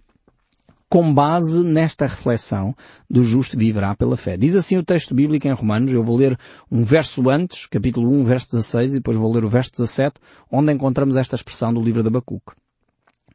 com 0.96 1.12
base 1.12 1.62
nesta 1.62 2.06
reflexão 2.06 2.74
do 3.06 3.22
justo 3.22 3.54
viverá 3.54 3.94
pela 3.94 4.16
fé. 4.16 4.34
Diz 4.34 4.56
assim 4.56 4.78
o 4.78 4.82
texto 4.82 5.14
bíblico 5.14 5.46
em 5.46 5.52
Romanos, 5.52 5.92
eu 5.92 6.02
vou 6.02 6.16
ler 6.16 6.38
um 6.72 6.84
verso 6.84 7.28
antes, 7.28 7.66
capítulo 7.66 8.10
1, 8.10 8.24
verso 8.24 8.52
16, 8.52 8.92
e 8.92 8.96
depois 8.96 9.14
vou 9.14 9.30
ler 9.30 9.44
o 9.44 9.48
verso 9.50 9.72
17, 9.72 10.14
onde 10.50 10.72
encontramos 10.72 11.18
esta 11.18 11.36
expressão 11.36 11.74
do 11.74 11.82
livro 11.82 12.00
de 12.00 12.08
Abacuque. 12.08 12.52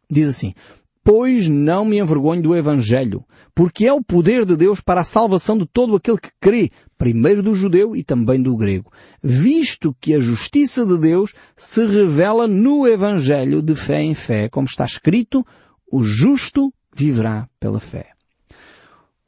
Diz 0.09 0.29
assim, 0.29 0.55
Pois 1.03 1.47
não 1.49 1.85
me 1.85 1.99
envergonho 1.99 2.41
do 2.41 2.55
Evangelho, 2.55 3.23
porque 3.53 3.85
é 3.85 3.93
o 3.93 4.03
poder 4.03 4.43
de 4.43 4.57
Deus 4.57 4.81
para 4.81 5.01
a 5.01 5.03
salvação 5.03 5.55
de 5.55 5.67
todo 5.67 5.95
aquele 5.95 6.17
que 6.17 6.31
crê, 6.41 6.71
primeiro 6.97 7.43
do 7.43 7.53
judeu 7.53 7.95
e 7.95 8.03
também 8.03 8.41
do 8.41 8.57
grego, 8.57 8.91
visto 9.21 9.95
que 10.01 10.15
a 10.15 10.19
justiça 10.19 10.83
de 10.83 10.97
Deus 10.97 11.31
se 11.55 11.85
revela 11.85 12.47
no 12.47 12.87
Evangelho 12.87 13.61
de 13.61 13.75
fé 13.75 14.01
em 14.01 14.15
fé, 14.15 14.49
como 14.49 14.65
está 14.65 14.83
escrito, 14.83 15.45
o 15.91 16.01
justo 16.01 16.73
viverá 16.95 17.47
pela 17.59 17.79
fé. 17.79 18.11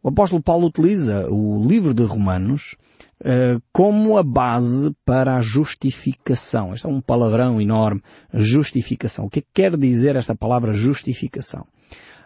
O 0.01 0.09
apóstolo 0.09 0.43
Paulo 0.43 0.67
utiliza 0.67 1.29
o 1.29 1.65
livro 1.65 1.93
de 1.93 2.03
Romanos 2.03 2.75
uh, 3.21 3.61
como 3.71 4.17
a 4.17 4.23
base 4.23 4.93
para 5.05 5.37
a 5.37 5.41
justificação. 5.41 6.73
Este 6.73 6.85
é 6.85 6.89
um 6.89 6.99
palavrão 6.99 7.61
enorme. 7.61 8.01
Justificação. 8.33 9.25
O 9.25 9.29
que, 9.29 9.39
é 9.39 9.41
que 9.41 9.47
quer 9.53 9.77
dizer 9.77 10.17
esta 10.17 10.35
palavra 10.35 10.73
justificação? 10.73 11.65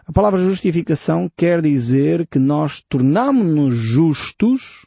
A 0.04 0.12
palavra 0.12 0.40
justificação 0.40 1.30
quer 1.36 1.60
dizer 1.62 2.26
que 2.26 2.40
nós 2.40 2.82
tornamos-nos 2.88 3.76
justos 3.76 4.86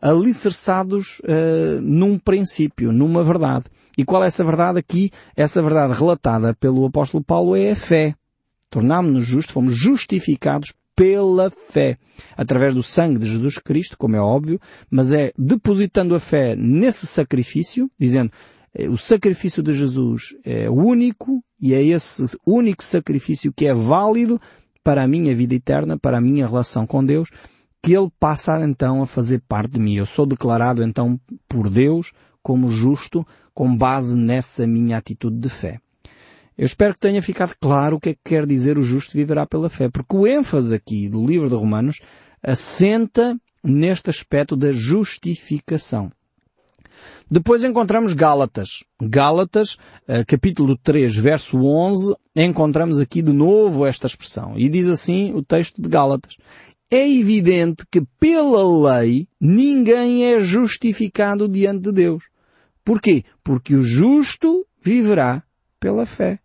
alicerçados 0.00 1.20
uh, 1.20 1.80
num 1.82 2.18
princípio, 2.18 2.90
numa 2.90 3.22
verdade. 3.22 3.66
E 3.98 4.04
qual 4.04 4.24
é 4.24 4.28
essa 4.28 4.44
verdade 4.44 4.78
aqui? 4.78 5.10
Essa 5.36 5.60
verdade 5.60 5.92
relatada 5.92 6.54
pelo 6.54 6.86
apóstolo 6.86 7.22
Paulo 7.22 7.54
é 7.54 7.72
a 7.72 7.76
fé. 7.76 8.14
Tornámos-nos 8.70 9.26
justos, 9.26 9.52
fomos 9.52 9.74
justificados 9.74 10.72
pela 10.94 11.50
fé, 11.50 11.98
através 12.36 12.74
do 12.74 12.82
sangue 12.82 13.18
de 13.18 13.26
Jesus 13.26 13.58
Cristo, 13.58 13.96
como 13.96 14.16
é 14.16 14.20
óbvio, 14.20 14.60
mas 14.90 15.12
é 15.12 15.32
depositando 15.36 16.14
a 16.14 16.20
fé 16.20 16.54
nesse 16.54 17.06
sacrifício, 17.06 17.90
dizendo 17.98 18.30
eh, 18.74 18.88
o 18.88 18.96
sacrifício 18.96 19.62
de 19.62 19.72
Jesus 19.74 20.34
é 20.44 20.68
único 20.68 21.42
e 21.60 21.74
é 21.74 21.82
esse 21.82 22.36
único 22.46 22.84
sacrifício 22.84 23.52
que 23.52 23.66
é 23.66 23.74
válido 23.74 24.40
para 24.84 25.02
a 25.02 25.08
minha 25.08 25.34
vida 25.34 25.54
eterna, 25.54 25.98
para 25.98 26.18
a 26.18 26.20
minha 26.20 26.46
relação 26.46 26.86
com 26.86 27.04
Deus, 27.04 27.30
que 27.82 27.94
Ele 27.94 28.10
passa 28.20 28.62
então 28.62 29.02
a 29.02 29.06
fazer 29.06 29.42
parte 29.48 29.72
de 29.72 29.80
mim. 29.80 29.94
Eu 29.96 30.06
sou 30.06 30.26
declarado 30.26 30.82
então 30.82 31.18
por 31.48 31.70
Deus 31.70 32.12
como 32.42 32.68
justo 32.68 33.26
com 33.54 33.74
base 33.74 34.16
nessa 34.16 34.66
minha 34.66 34.96
atitude 34.98 35.38
de 35.38 35.48
fé. 35.48 35.80
Eu 36.60 36.66
espero 36.66 36.92
que 36.92 37.00
tenha 37.00 37.22
ficado 37.22 37.54
claro 37.58 37.96
o 37.96 38.00
que 38.00 38.10
é 38.10 38.12
que 38.12 38.20
quer 38.22 38.44
dizer 38.44 38.76
o 38.76 38.82
justo 38.82 39.16
viverá 39.16 39.46
pela 39.46 39.70
fé, 39.70 39.88
porque 39.88 40.14
o 40.14 40.26
ênfase 40.26 40.74
aqui 40.74 41.08
do 41.08 41.24
livro 41.24 41.48
de 41.48 41.54
Romanos 41.54 42.00
assenta 42.42 43.34
neste 43.64 44.10
aspecto 44.10 44.54
da 44.54 44.70
justificação. 44.70 46.12
Depois 47.30 47.64
encontramos 47.64 48.12
Gálatas. 48.12 48.84
Gálatas, 49.00 49.78
eh, 50.06 50.22
capítulo 50.22 50.76
3, 50.76 51.16
verso 51.16 51.56
11, 51.56 52.14
encontramos 52.36 53.00
aqui 53.00 53.22
de 53.22 53.32
novo 53.32 53.86
esta 53.86 54.06
expressão. 54.06 54.52
E 54.58 54.68
diz 54.68 54.86
assim 54.90 55.32
o 55.32 55.42
texto 55.42 55.80
de 55.80 55.88
Gálatas. 55.88 56.36
É 56.90 57.10
evidente 57.10 57.84
que 57.90 58.02
pela 58.18 58.98
lei 59.00 59.26
ninguém 59.40 60.26
é 60.26 60.40
justificado 60.40 61.48
diante 61.48 61.84
de 61.84 61.92
Deus. 61.92 62.24
Porquê? 62.84 63.24
Porque 63.42 63.74
o 63.74 63.82
justo 63.82 64.66
viverá 64.82 65.42
pela 65.80 66.04
fé. 66.04 66.38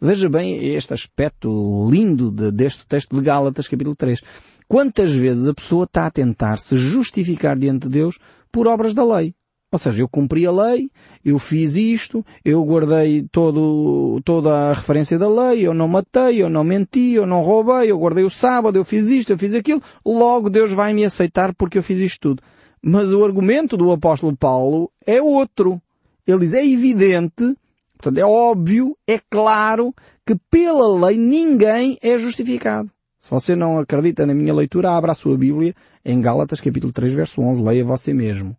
Veja 0.00 0.28
bem 0.28 0.74
este 0.74 0.92
aspecto 0.94 1.88
lindo 1.90 2.30
de, 2.30 2.50
deste 2.50 2.86
texto 2.86 3.16
de 3.16 3.22
Gálatas, 3.22 3.68
capítulo 3.68 3.96
3. 3.96 4.20
Quantas 4.68 5.12
vezes 5.12 5.48
a 5.48 5.54
pessoa 5.54 5.84
está 5.84 6.06
a 6.06 6.10
tentar 6.10 6.58
se 6.58 6.76
justificar 6.76 7.58
diante 7.58 7.88
de 7.88 7.98
Deus 7.98 8.18
por 8.50 8.66
obras 8.66 8.94
da 8.94 9.04
lei? 9.04 9.34
Ou 9.74 9.78
seja, 9.78 10.02
eu 10.02 10.08
cumpri 10.08 10.46
a 10.46 10.52
lei, 10.52 10.88
eu 11.24 11.36
fiz 11.36 11.74
isto, 11.74 12.24
eu 12.44 12.64
guardei 12.64 13.26
todo, 13.32 14.20
toda 14.24 14.70
a 14.70 14.72
referência 14.72 15.18
da 15.18 15.28
lei, 15.28 15.66
eu 15.66 15.74
não 15.74 15.88
matei, 15.88 16.40
eu 16.40 16.48
não 16.48 16.62
menti, 16.62 17.14
eu 17.14 17.26
não 17.26 17.40
roubei, 17.40 17.90
eu 17.90 17.98
guardei 17.98 18.22
o 18.22 18.30
sábado, 18.30 18.76
eu 18.78 18.84
fiz 18.84 19.08
isto, 19.08 19.32
eu 19.32 19.38
fiz 19.38 19.52
aquilo, 19.52 19.82
logo 20.06 20.48
Deus 20.48 20.72
vai 20.72 20.94
me 20.94 21.04
aceitar 21.04 21.52
porque 21.52 21.76
eu 21.76 21.82
fiz 21.82 21.98
isto 21.98 22.20
tudo. 22.20 22.42
Mas 22.80 23.12
o 23.12 23.24
argumento 23.24 23.76
do 23.76 23.90
apóstolo 23.90 24.36
Paulo 24.36 24.92
é 25.04 25.20
outro. 25.20 25.82
Ele 26.24 26.38
diz, 26.38 26.54
é 26.54 26.64
evidente 26.64 27.56
Portanto, 27.96 28.18
é 28.18 28.24
óbvio, 28.24 28.96
é 29.06 29.18
claro 29.30 29.94
que 30.26 30.36
pela 30.50 31.06
lei 31.06 31.16
ninguém 31.16 31.98
é 32.02 32.18
justificado. 32.18 32.90
Se 33.20 33.30
você 33.30 33.56
não 33.56 33.78
acredita 33.78 34.26
na 34.26 34.34
minha 34.34 34.52
leitura, 34.52 34.90
abra 34.90 35.12
a 35.12 35.14
sua 35.14 35.38
Bíblia 35.38 35.74
em 36.04 36.20
Gálatas 36.20 36.60
capítulo 36.60 36.92
3 36.92 37.14
verso 37.14 37.40
11, 37.40 37.62
leia 37.62 37.84
você 37.84 38.12
mesmo. 38.12 38.54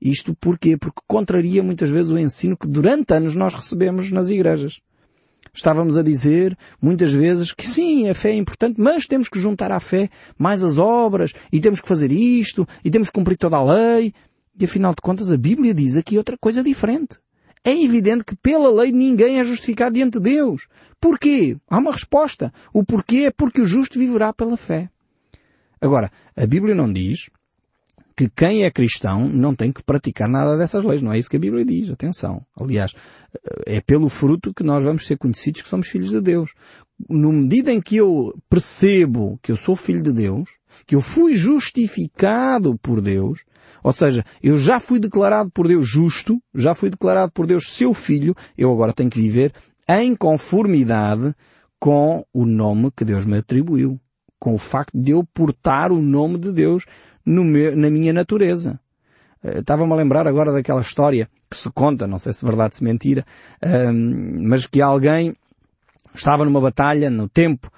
Isto 0.00 0.34
porquê? 0.34 0.76
Porque 0.76 1.00
contraria 1.06 1.62
muitas 1.62 1.90
vezes 1.90 2.10
o 2.10 2.18
ensino 2.18 2.56
que 2.56 2.66
durante 2.66 3.14
anos 3.14 3.36
nós 3.36 3.54
recebemos 3.54 4.10
nas 4.10 4.30
igrejas. 4.30 4.80
Estávamos 5.54 5.96
a 5.96 6.02
dizer 6.02 6.58
muitas 6.82 7.12
vezes 7.12 7.52
que 7.52 7.64
sim, 7.64 8.08
a 8.08 8.14
fé 8.14 8.30
é 8.30 8.36
importante, 8.36 8.80
mas 8.80 9.06
temos 9.06 9.28
que 9.28 9.38
juntar 9.38 9.70
à 9.70 9.78
fé 9.78 10.10
mais 10.36 10.64
as 10.64 10.78
obras 10.78 11.32
e 11.52 11.60
temos 11.60 11.80
que 11.80 11.86
fazer 11.86 12.10
isto 12.10 12.66
e 12.84 12.90
temos 12.90 13.08
que 13.08 13.14
cumprir 13.14 13.36
toda 13.36 13.56
a 13.56 13.62
lei. 13.62 14.12
E 14.58 14.64
afinal 14.64 14.92
de 14.92 15.00
contas 15.00 15.30
a 15.30 15.36
Bíblia 15.36 15.72
diz 15.72 15.96
aqui 15.96 16.18
outra 16.18 16.36
coisa 16.36 16.62
diferente 16.62 17.18
é 17.64 17.82
evidente 17.82 18.24
que 18.24 18.36
pela 18.36 18.70
lei 18.70 18.92
ninguém 18.92 19.40
é 19.40 19.44
justificado 19.44 19.94
diante 19.94 20.18
de 20.18 20.24
Deus. 20.24 20.68
Porquê? 21.00 21.56
Há 21.68 21.78
uma 21.78 21.92
resposta. 21.92 22.52
O 22.72 22.84
porquê 22.84 23.24
é 23.26 23.30
porque 23.30 23.62
o 23.62 23.66
justo 23.66 23.98
viverá 23.98 24.32
pela 24.32 24.56
fé. 24.56 24.90
Agora, 25.80 26.10
a 26.36 26.46
Bíblia 26.46 26.74
não 26.74 26.92
diz 26.92 27.30
que 28.16 28.28
quem 28.28 28.64
é 28.64 28.70
cristão 28.70 29.28
não 29.28 29.54
tem 29.54 29.72
que 29.72 29.82
praticar 29.82 30.28
nada 30.28 30.56
dessas 30.56 30.84
leis. 30.84 31.02
Não 31.02 31.12
é 31.12 31.18
isso 31.18 31.30
que 31.30 31.36
a 31.36 31.40
Bíblia 31.40 31.64
diz. 31.64 31.90
Atenção. 31.90 32.44
Aliás, 32.58 32.92
é 33.66 33.80
pelo 33.80 34.08
fruto 34.08 34.54
que 34.54 34.62
nós 34.62 34.84
vamos 34.84 35.06
ser 35.06 35.16
conhecidos 35.16 35.62
que 35.62 35.68
somos 35.68 35.88
filhos 35.88 36.10
de 36.10 36.20
Deus. 36.20 36.52
No 37.08 37.32
medida 37.32 37.72
em 37.72 37.80
que 37.80 37.96
eu 37.96 38.38
percebo 38.48 39.38
que 39.42 39.50
eu 39.50 39.56
sou 39.56 39.74
filho 39.74 40.02
de 40.02 40.12
Deus, 40.12 40.50
que 40.86 40.94
eu 40.94 41.00
fui 41.00 41.34
justificado 41.34 42.78
por 42.78 43.00
Deus, 43.00 43.40
ou 43.84 43.92
seja, 43.92 44.24
eu 44.42 44.58
já 44.58 44.80
fui 44.80 44.98
declarado 44.98 45.50
por 45.50 45.68
Deus 45.68 45.86
justo, 45.86 46.42
já 46.54 46.74
fui 46.74 46.88
declarado 46.88 47.30
por 47.30 47.46
Deus 47.46 47.70
seu 47.74 47.92
filho, 47.92 48.34
eu 48.56 48.72
agora 48.72 48.94
tenho 48.94 49.10
que 49.10 49.20
viver 49.20 49.52
em 49.86 50.16
conformidade 50.16 51.34
com 51.78 52.24
o 52.32 52.46
nome 52.46 52.90
que 52.96 53.04
Deus 53.04 53.26
me 53.26 53.36
atribuiu. 53.36 54.00
Com 54.40 54.54
o 54.54 54.58
facto 54.58 54.98
de 54.98 55.10
eu 55.10 55.22
portar 55.22 55.92
o 55.92 56.00
nome 56.00 56.38
de 56.38 56.50
Deus 56.50 56.86
meu, 57.26 57.76
na 57.76 57.90
minha 57.90 58.12
natureza. 58.12 58.80
Eh, 59.42 59.58
estava-me 59.58 59.92
a 59.92 59.96
lembrar 59.96 60.26
agora 60.26 60.50
daquela 60.50 60.80
história 60.80 61.28
que 61.50 61.56
se 61.56 61.70
conta, 61.70 62.06
não 62.06 62.18
sei 62.18 62.32
se 62.32 62.44
verdade 62.44 62.76
se 62.76 62.84
mentira, 62.84 63.24
mas 64.42 64.66
que 64.66 64.80
alguém 64.80 65.36
estava 66.14 66.44
numa 66.44 66.60
batalha 66.60 67.10
no 67.10 67.28
tempo 67.28 67.70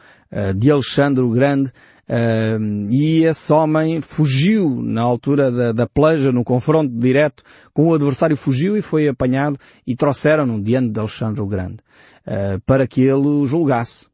de 0.56 0.70
Alexandre 0.70 1.22
o 1.22 1.30
Grande 1.30 1.72
Uh, 2.08 2.88
e 2.88 3.24
esse 3.24 3.52
homem 3.52 4.00
fugiu 4.00 4.80
na 4.80 5.02
altura 5.02 5.50
da, 5.50 5.72
da 5.72 5.86
pleja, 5.88 6.30
no 6.30 6.44
confronto 6.44 6.94
direto 6.96 7.42
com 7.74 7.88
o 7.88 7.94
adversário, 7.94 8.36
fugiu 8.36 8.76
e 8.76 8.82
foi 8.82 9.08
apanhado 9.08 9.58
e 9.84 9.96
trouxeram-no 9.96 10.62
diante 10.62 10.90
de 10.90 11.00
Alexandre 11.00 11.40
o 11.40 11.46
Grande 11.48 11.78
uh, 12.24 12.60
para 12.64 12.86
que 12.86 13.00
ele 13.00 13.26
o 13.26 13.46
julgasse. 13.46 14.06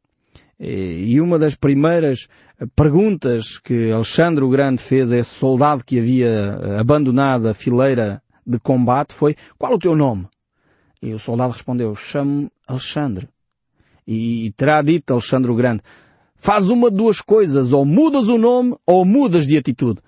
E 0.59 1.19
uma 1.19 1.37
das 1.37 1.55
primeiras 1.55 2.29
perguntas 2.75 3.57
que 3.57 3.91
Alexandre 3.91 4.43
o 4.43 4.49
Grande 4.49 4.81
fez 4.81 5.11
a 5.11 5.17
esse 5.17 5.31
soldado 5.31 5.83
que 5.83 5.99
havia 5.99 6.79
abandonado 6.79 7.47
a 7.47 7.53
fileira 7.53 8.21
de 8.47 8.57
combate 8.59 9.13
foi 9.13 9.35
qual 9.57 9.73
o 9.73 9.79
teu 9.79 9.93
nome? 9.93 10.25
E 11.01 11.13
o 11.13 11.19
soldado 11.19 11.51
respondeu, 11.51 11.93
chamo 11.95 12.49
Alexandre. 12.65 13.27
E 14.07 14.53
terá 14.57 14.81
dito 14.81 15.11
Alexandre 15.11 15.51
o 15.51 15.55
Grande, 15.55 15.81
faz 16.35 16.69
uma 16.69 16.89
de 16.91 16.97
duas 16.97 17.21
coisas, 17.21 17.73
ou 17.73 17.85
mudas 17.85 18.27
o 18.27 18.37
nome 18.37 18.75
ou 18.85 19.05
mudas 19.05 19.47
de 19.47 19.57
atitude. 19.57 19.99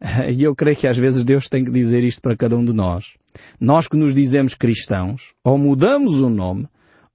E 0.32 0.42
eu 0.42 0.54
creio 0.54 0.76
que 0.76 0.86
às 0.86 0.96
vezes 0.96 1.22
Deus 1.24 1.48
tem 1.48 1.62
que 1.62 1.70
dizer 1.70 2.02
isto 2.02 2.22
para 2.22 2.34
cada 2.34 2.56
um 2.56 2.64
de 2.64 2.72
nós. 2.72 3.12
Nós 3.60 3.86
que 3.86 3.98
nos 3.98 4.14
dizemos 4.14 4.54
cristãos, 4.54 5.34
ou 5.44 5.58
mudamos 5.58 6.20
o 6.20 6.30
nome, 6.30 6.66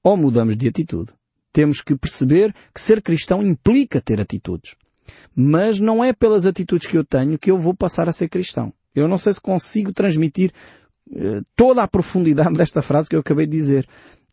ou 0.04 0.16
mudamos 0.16 0.56
de 0.56 0.68
atitude. 0.68 1.12
Temos 1.52 1.82
que 1.82 1.96
perceber 1.96 2.54
que 2.74 2.80
ser 2.80 3.02
cristão 3.02 3.42
implica 3.42 4.00
ter 4.00 4.22
atitudes. 4.22 4.76
Mas 5.36 5.80
não 5.80 6.04
é 6.04 6.14
pelas 6.14 6.46
atitudes 6.46 6.88
que 6.88 6.98
eu 6.98 7.04
tenho 7.04 7.40
que 7.40 7.50
eu 7.50 7.58
vou 7.58 7.74
passar 7.74 8.08
a 8.08 8.12
ser 8.12 8.30
cristão. 8.30 8.72
Eu 8.94 9.08
não 9.08 9.18
sei 9.18 9.34
se 9.34 9.42
consigo 9.42 9.92
transmitir 9.92 10.52
uh, 11.10 11.44
toda 11.56 11.82
a 11.84 11.88
profundidade 11.88 12.54
desta 12.56 12.82
frase 12.82 13.10
que 13.10 13.16
eu 13.16 13.20
acabei 13.20 13.46
de 13.46 13.58
dizer. 13.58 13.88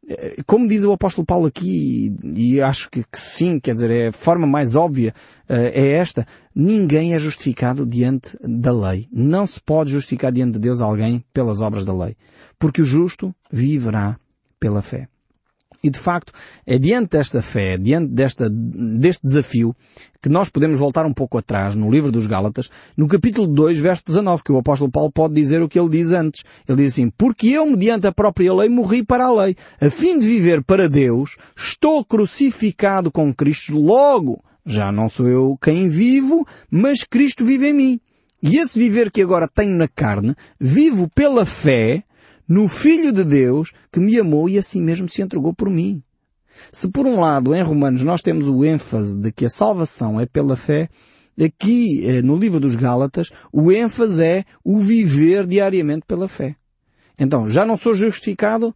Uh, 0.05 0.43
como 0.47 0.67
diz 0.67 0.85
o 0.85 0.93
apóstolo 0.93 1.27
Paulo 1.27 1.47
aqui, 1.47 2.15
e, 2.23 2.57
e 2.57 2.61
acho 2.63 2.91
que, 2.91 3.03
que, 3.03 3.19
sim, 3.19 3.61
quer 3.61 3.73
dizer, 3.73 3.91
é 3.91 4.09
a 4.09 4.13
forma 4.13 4.47
mais 4.47 4.77
óbvia, 4.77 5.15
uh, 5.49 5.53
é 5.55 5.93
esta. 5.93 6.27
Ninguém 6.55 7.15
é 7.15 7.19
justificado 7.19 7.87
diante 7.87 8.37
da 8.43 8.73
lei. 8.73 9.09
Não 9.13 9.47
se 9.47 9.61
pode 9.61 9.91
justificar 9.91 10.33
diante 10.33 10.55
de 10.55 10.59
Deus 10.59 10.81
alguém 10.81 11.25
pelas 11.33 11.61
obras 11.61 11.85
da 11.85 11.95
lei. 11.95 12.17
Porque 12.59 12.83
o 12.83 12.85
justo 12.85 13.35
viverá 13.51 14.19
pela 14.59 14.83
fé. 14.83 15.09
E 15.83 15.91
de 15.91 15.99
facto, 15.99 16.33
é 16.65 16.79
diante 16.79 17.11
desta 17.11 17.43
fé, 17.43 17.77
diante 17.77 18.13
desta, 18.13 18.49
deste 18.49 19.23
desafio, 19.25 19.75
que 20.23 20.29
nós 20.29 20.49
podemos 20.49 20.79
voltar 20.79 21.05
um 21.05 21.13
pouco 21.13 21.39
atrás 21.39 21.75
no 21.75 21.91
livro 21.91 22.13
dos 22.13 22.29
Gálatas, 22.29 22.71
no 22.97 23.09
capítulo 23.09 23.49
2, 23.49 23.81
verso 23.81 24.05
19, 24.07 24.45
que 24.45 24.53
o 24.53 24.59
apóstolo 24.59 24.91
Paulo 24.91 25.11
pode 25.11 25.35
dizer 25.35 25.61
o 25.61 25.69
que 25.69 25.79
ele 25.79 25.89
diz 25.89 26.13
antes. 26.13 26.45
Ele 26.69 26.85
diz 26.85 26.93
assim, 26.93 27.11
porque 27.11 27.49
eu, 27.49 27.67
mediante 27.67 28.07
a 28.07 28.13
própria 28.13 28.55
lei, 28.55 28.69
morri 28.69 29.05
para 29.05 29.27
a 29.27 29.33
lei. 29.33 29.57
A 29.81 29.91
fim 29.91 30.21
de 30.21 30.27
viver 30.29 30.63
para 30.63 30.89
Deus, 30.89 31.37
estou 31.57 32.05
crucificado 32.05 33.11
com 33.11 33.35
Cristo 33.35 33.77
logo. 33.77 34.41
Já 34.65 34.93
não 34.93 35.09
sou 35.09 35.27
eu 35.27 35.59
quem 35.61 35.89
vivo, 35.89 36.47
mas 36.71 37.03
Cristo 37.03 37.45
vive 37.45 37.71
em 37.71 37.73
mim. 37.73 38.01
E 38.41 38.59
esse 38.59 38.79
viver 38.79 39.11
que 39.11 39.23
agora 39.23 39.49
tenho 39.53 39.77
na 39.77 39.89
carne, 39.89 40.37
vivo 40.61 41.09
pela 41.13 41.45
fé 41.45 42.05
no 42.49 42.69
Filho 42.69 43.13
de 43.13 43.25
Deus 43.25 43.73
que 43.91 44.01
me 44.01 44.19
amou 44.19 44.49
e 44.49 44.59
assim 44.59 44.83
mesmo 44.83 45.09
se 45.09 45.23
entregou 45.23 45.55
por 45.55 45.71
mim. 45.71 46.03
Se 46.73 46.89
por 46.89 47.07
um 47.07 47.21
lado 47.21 47.55
em 47.55 47.63
Romanos 47.63 48.03
nós 48.03 48.23
temos 48.23 48.49
o 48.49 48.65
ênfase 48.65 49.17
de 49.17 49.33
que 49.33 49.47
a 49.47 49.51
salvação 49.51 50.21
é 50.21 50.27
pela 50.27 50.57
fé, 50.57 50.89
aqui 51.43 52.07
eh, 52.07 52.23
no 52.23 52.37
livro 52.37 52.61
dos 52.61 52.77
Gálatas 52.77 53.31
o 53.53 53.73
ênfase 53.73 54.23
é 54.23 54.45
o 54.65 54.79
viver 54.79 55.47
diariamente 55.47 56.05
pela 56.07 56.29
fé. 56.29 56.57
Então, 57.19 57.49
já 57.49 57.65
não 57.65 57.77
sou 57.77 57.95
justificado 57.95 58.75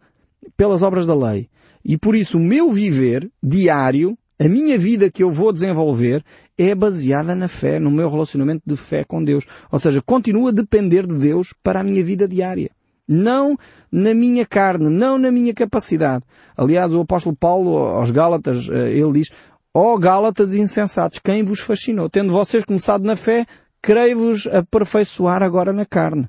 pelas 0.56 0.82
obras 0.82 1.06
da 1.06 1.14
lei. 1.14 1.48
E 1.84 1.96
por 1.96 2.14
isso 2.14 2.36
o 2.36 2.40
meu 2.40 2.70
viver 2.72 3.30
diário, 3.42 4.18
a 4.38 4.48
minha 4.48 4.78
vida 4.78 5.10
que 5.10 5.22
eu 5.22 5.30
vou 5.30 5.52
desenvolver, 5.52 6.24
é 6.58 6.74
baseada 6.74 7.34
na 7.34 7.48
fé, 7.48 7.78
no 7.78 7.90
meu 7.90 8.08
relacionamento 8.08 8.62
de 8.66 8.76
fé 8.76 9.04
com 9.04 9.22
Deus. 9.22 9.46
Ou 9.70 9.78
seja, 9.78 10.02
continuo 10.02 10.48
a 10.48 10.52
depender 10.52 11.06
de 11.06 11.16
Deus 11.16 11.54
para 11.62 11.80
a 11.80 11.84
minha 11.84 12.02
vida 12.02 12.28
diária. 12.28 12.70
Não 13.08 13.56
na 13.90 14.12
minha 14.12 14.44
carne, 14.44 14.88
não 14.88 15.18
na 15.18 15.30
minha 15.30 15.54
capacidade. 15.54 16.24
Aliás, 16.56 16.92
o 16.92 17.00
apóstolo 17.00 17.36
Paulo 17.36 17.76
aos 17.78 18.10
Gálatas, 18.10 18.68
eh, 18.68 18.92
ele 18.92 19.12
diz, 19.12 19.30
ó 19.72 19.94
oh, 19.94 19.98
Gálatas 19.98 20.54
insensatos, 20.54 21.20
quem 21.22 21.44
vos 21.44 21.60
fascinou? 21.60 22.10
Tendo 22.10 22.32
vocês 22.32 22.64
começado 22.64 23.04
na 23.04 23.14
fé, 23.14 23.46
querei-vos 23.82 24.46
aperfeiçoar 24.46 25.42
agora 25.42 25.72
na 25.72 25.86
carne. 25.86 26.28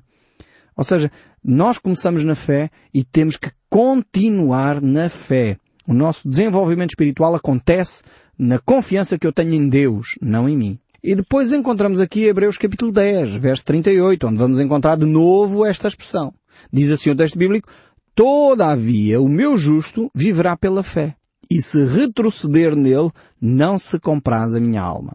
Ou 0.76 0.84
seja, 0.84 1.10
nós 1.42 1.78
começamos 1.78 2.24
na 2.24 2.36
fé 2.36 2.70
e 2.94 3.02
temos 3.02 3.36
que 3.36 3.50
continuar 3.68 4.80
na 4.80 5.08
fé. 5.08 5.56
O 5.86 5.92
nosso 5.92 6.28
desenvolvimento 6.28 6.90
espiritual 6.90 7.34
acontece 7.34 8.02
na 8.38 8.58
confiança 8.58 9.18
que 9.18 9.26
eu 9.26 9.32
tenho 9.32 9.54
em 9.54 9.68
Deus, 9.68 10.16
não 10.22 10.48
em 10.48 10.56
mim. 10.56 10.78
E 11.02 11.14
depois 11.14 11.52
encontramos 11.52 12.00
aqui 12.00 12.24
Hebreus 12.24 12.58
capítulo 12.58 12.92
10, 12.92 13.36
verso 13.36 13.64
38, 13.64 14.26
onde 14.26 14.36
vamos 14.36 14.60
encontrar 14.60 14.96
de 14.96 15.06
novo 15.06 15.64
esta 15.64 15.88
expressão. 15.88 16.32
Diz 16.72 16.90
assim 16.90 17.10
o 17.10 17.16
texto 17.16 17.38
bíblico, 17.38 17.68
Todavia 18.18 19.20
o 19.20 19.28
meu 19.28 19.56
justo 19.56 20.10
viverá 20.12 20.56
pela 20.56 20.82
fé, 20.82 21.14
e 21.48 21.62
se 21.62 21.84
retroceder 21.84 22.74
nele, 22.74 23.12
não 23.40 23.78
se 23.78 23.96
compraz 24.00 24.56
a 24.56 24.60
minha 24.60 24.82
alma. 24.82 25.14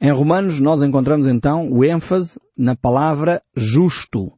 Em 0.00 0.12
Romanos 0.12 0.60
nós 0.60 0.80
encontramos 0.80 1.26
então 1.26 1.68
o 1.68 1.84
ênfase 1.84 2.38
na 2.56 2.76
palavra 2.76 3.42
justo. 3.56 4.32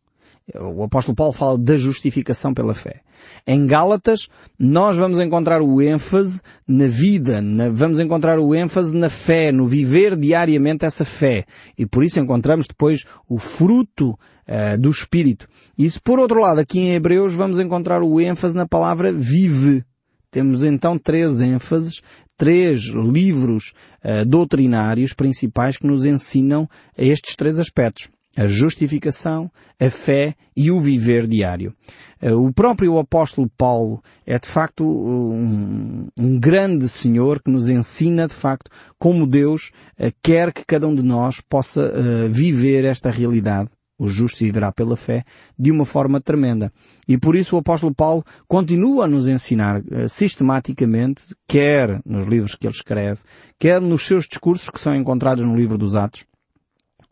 O 0.55 0.83
apóstolo 0.83 1.15
Paulo 1.15 1.35
fala 1.35 1.59
da 1.59 1.77
justificação 1.77 2.55
pela 2.55 2.75
fé. 2.75 3.03
Em 3.47 3.67
Gálatas, 3.67 4.29
nós 4.59 4.97
vamos 4.97 5.19
encontrar 5.19 5.61
o 5.61 5.83
ênfase 5.83 6.41
na 6.67 6.87
vida, 6.87 7.43
na, 7.43 7.69
vamos 7.69 8.01
encontrar 8.01 8.39
o 8.39 8.55
ênfase 8.55 8.97
na 8.97 9.11
fé, 9.11 9.53
no 9.53 9.67
viver 9.67 10.17
diariamente 10.17 10.87
essa 10.87 11.05
fé. 11.05 11.45
E 11.77 11.85
por 11.85 12.03
isso 12.03 12.19
encontramos 12.19 12.67
depois 12.67 13.05
o 13.29 13.39
fruto 13.39 14.13
uh, 14.13 14.79
do 14.81 14.91
Espírito. 14.91 15.47
E 15.77 15.89
se 15.91 16.01
por 16.01 16.19
outro 16.19 16.41
lado, 16.41 16.61
aqui 16.61 16.79
em 16.79 16.95
Hebreus, 16.95 17.35
vamos 17.35 17.59
encontrar 17.59 18.03
o 18.03 18.19
ênfase 18.19 18.57
na 18.57 18.67
palavra 18.67 19.13
vive. 19.13 19.85
Temos 20.31 20.65
então 20.65 20.99
três 20.99 21.43
ênfases, 21.43 22.01
três 22.39 22.85
livros 22.85 23.75
uh, 24.03 24.25
doutrinários 24.25 25.13
principais 25.13 25.77
que 25.77 25.87
nos 25.87 26.07
ensinam 26.07 26.67
estes 26.97 27.37
três 27.37 27.59
aspectos 27.59 28.09
a 28.39 28.47
justificação, 28.47 29.51
a 29.81 29.91
fé 29.91 30.37
e 30.57 30.71
o 30.71 30.81
viver 30.81 31.27
diário. 31.27 31.75
Eh, 32.23 32.33
o 32.33 32.53
próprio 32.53 32.97
apóstolo 32.97 33.51
Paulo 33.59 34.01
é 34.25 34.39
de 34.39 34.47
facto 34.47 34.85
um, 34.85 36.07
um, 36.17 36.39
grande 36.39 36.89
Senhor 36.89 37.43
que 37.43 37.51
nos 37.51 37.69
ensina 37.69 38.29
de 38.29 38.35
facto 38.35 38.71
como 38.97 39.27
Deus 39.27 39.73
eh, 39.99 40.13
quer 40.23 40.53
que 40.53 40.65
cada 40.65 40.87
um 40.87 40.95
de 40.95 41.03
nós 41.03 41.41
possa 41.41 41.83
uh, 41.83 42.33
viver 42.33 42.85
esta 42.85 43.11
realidade. 43.11 43.71
O 43.99 44.07
justo 44.07 44.45
viverá 44.45 44.71
pela 44.71 44.97
fé 44.97 45.25
de 45.59 45.73
uma 45.73 45.85
forma 45.85 46.21
tremenda. 46.21 46.73
E 47.09 47.19
por 47.19 47.35
isso 47.35 47.57
o 47.57 47.59
apóstolo 47.59 47.93
Paulo 47.93 48.25
continua 48.47 49.07
a 49.07 49.09
nos 49.09 49.27
ensinar 49.27 49.83
sistematicamente, 50.09 51.25
quer 51.49 52.01
nos 52.07 52.29
livros 52.29 52.55
que 52.55 52.69
ele 52.69 52.75
escreve, 52.75 53.21
quer 53.59 53.81
nos 53.81 54.07
seus 54.07 54.29
discursos 54.29 54.71
que 54.71 54.79
são 54.79 54.95
encontrados 54.95 55.45
no 55.45 55.57
livro 55.57 55.77
dos 55.77 55.97
Atos, 55.97 56.25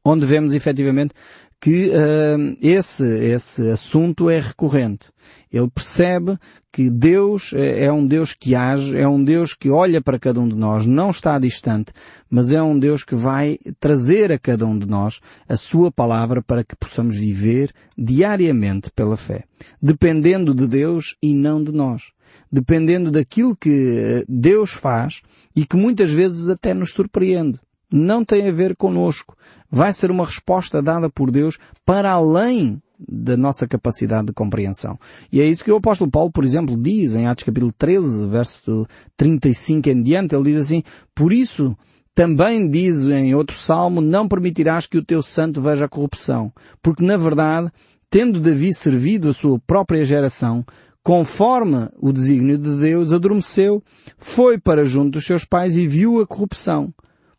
onde 0.06 0.24
vemos 0.24 0.54
efetivamente 0.54 1.12
que 1.60 1.88
uh, 1.88 2.56
esse, 2.60 3.04
esse 3.04 3.70
assunto 3.70 4.30
é 4.30 4.38
recorrente. 4.38 5.08
Ele 5.50 5.68
percebe 5.68 6.38
que 6.70 6.90
Deus 6.90 7.52
eh, 7.54 7.84
é 7.84 7.92
um 7.92 8.06
Deus 8.06 8.34
que 8.34 8.54
age, 8.54 8.96
é 8.96 9.08
um 9.08 9.22
Deus 9.24 9.54
que 9.54 9.70
olha 9.70 10.02
para 10.02 10.18
cada 10.18 10.38
um 10.38 10.46
de 10.46 10.54
nós, 10.54 10.84
não 10.84 11.10
está 11.10 11.38
distante, 11.38 11.92
mas 12.28 12.52
é 12.52 12.62
um 12.62 12.78
Deus 12.78 13.02
que 13.02 13.14
vai 13.14 13.58
trazer 13.80 14.30
a 14.30 14.38
cada 14.38 14.66
um 14.66 14.78
de 14.78 14.86
nós 14.86 15.20
a 15.48 15.56
sua 15.56 15.90
palavra 15.90 16.42
para 16.42 16.62
que 16.62 16.76
possamos 16.76 17.16
viver 17.16 17.72
diariamente 17.96 18.90
pela 18.90 19.16
fé. 19.16 19.44
Dependendo 19.80 20.54
de 20.54 20.66
Deus 20.66 21.16
e 21.22 21.32
não 21.32 21.64
de 21.64 21.72
nós. 21.72 22.12
Dependendo 22.52 23.10
daquilo 23.10 23.56
que 23.56 23.98
eh, 23.98 24.24
Deus 24.28 24.72
faz 24.72 25.22
e 25.54 25.64
que 25.64 25.76
muitas 25.76 26.12
vezes 26.12 26.48
até 26.48 26.74
nos 26.74 26.92
surpreende 26.92 27.58
não 27.90 28.24
tem 28.24 28.48
a 28.48 28.52
ver 28.52 28.76
conosco. 28.76 29.36
Vai 29.70 29.92
ser 29.92 30.10
uma 30.10 30.24
resposta 30.24 30.82
dada 30.82 31.10
por 31.10 31.30
Deus 31.30 31.58
para 31.84 32.10
além 32.10 32.80
da 32.98 33.36
nossa 33.36 33.66
capacidade 33.68 34.28
de 34.28 34.32
compreensão. 34.32 34.98
E 35.30 35.40
é 35.40 35.44
isso 35.44 35.64
que 35.64 35.70
o 35.70 35.76
apóstolo 35.76 36.10
Paulo, 36.10 36.30
por 36.30 36.44
exemplo, 36.44 36.76
diz 36.76 37.14
em 37.14 37.26
Atos 37.26 37.44
capítulo 37.44 37.72
13, 37.76 38.26
verso 38.26 38.86
35 39.16 39.88
em 39.90 40.02
diante, 40.02 40.34
ele 40.34 40.44
diz 40.44 40.60
assim, 40.60 40.82
por 41.14 41.32
isso 41.32 41.76
também 42.14 42.68
diz 42.70 43.02
em 43.04 43.34
outro 43.34 43.54
salmo, 43.54 44.00
não 44.00 44.26
permitirás 44.26 44.86
que 44.86 44.96
o 44.96 45.04
teu 45.04 45.22
santo 45.22 45.60
veja 45.60 45.84
a 45.84 45.88
corrupção, 45.88 46.50
porque 46.82 47.04
na 47.04 47.18
verdade, 47.18 47.70
tendo 48.08 48.40
Davi 48.40 48.72
servido 48.72 49.28
a 49.28 49.34
sua 49.34 49.58
própria 49.66 50.02
geração, 50.02 50.64
conforme 51.02 51.88
o 51.98 52.12
desígnio 52.12 52.56
de 52.56 52.76
Deus, 52.76 53.12
adormeceu, 53.12 53.82
foi 54.16 54.58
para 54.58 54.86
junto 54.86 55.10
dos 55.12 55.26
seus 55.26 55.44
pais 55.44 55.76
e 55.76 55.86
viu 55.86 56.20
a 56.20 56.26
corrupção. 56.26 56.92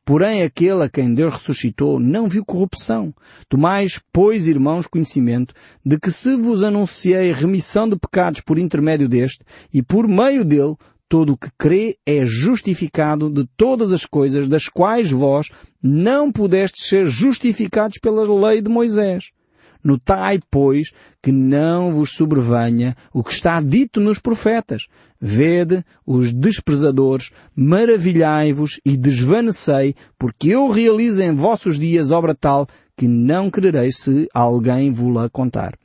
Porém, 0.07 0.41
aquele 0.41 0.83
a 0.83 0.89
quem 0.89 1.13
Deus 1.13 1.33
ressuscitou 1.33 1.99
não 1.99 2.29
viu 2.29 2.45
corrupção. 2.45 3.13
Tomais, 3.49 3.99
pois, 4.13 4.47
irmãos, 4.47 4.87
conhecimento 4.87 5.53
de 5.85 5.99
que 5.99 6.09
se 6.09 6.33
vos 6.37 6.63
anunciei 6.63 7.33
remissão 7.33 7.89
de 7.89 7.97
pecados 7.97 8.39
por 8.39 8.57
intermédio 8.57 9.09
deste, 9.09 9.43
e 9.73 9.83
por 9.83 10.07
meio 10.07 10.45
dele, 10.45 10.77
todo 11.09 11.33
o 11.33 11.37
que 11.37 11.49
crê 11.57 11.97
é 12.05 12.25
justificado 12.25 13.29
de 13.29 13.45
todas 13.57 13.91
as 13.91 14.05
coisas 14.05 14.47
das 14.47 14.69
quais 14.69 15.11
vós 15.11 15.49
não 15.83 16.31
pudestes 16.31 16.87
ser 16.87 17.05
justificados 17.05 17.97
pela 17.97 18.23
lei 18.47 18.61
de 18.61 18.69
Moisés. 18.69 19.33
Notai, 19.83 20.39
pois, 20.49 20.91
que 21.21 21.31
não 21.31 21.93
vos 21.93 22.11
sobrevenha 22.11 22.95
o 23.13 23.23
que 23.23 23.31
está 23.31 23.61
dito 23.61 23.99
nos 23.99 24.19
profetas. 24.19 24.87
Vede 25.19 25.83
os 26.05 26.31
desprezadores, 26.31 27.31
maravilhai-vos 27.55 28.79
e 28.85 28.95
desvanecei, 28.95 29.95
porque 30.17 30.49
eu 30.49 30.67
realizo 30.69 31.21
em 31.21 31.33
vossos 31.33 31.79
dias 31.79 32.11
obra 32.11 32.35
tal 32.35 32.67
que 32.95 33.07
não 33.07 33.49
querereis 33.49 33.97
se 33.97 34.27
alguém 34.33 34.91
vos-la 34.91 35.29
contar. 35.29 35.77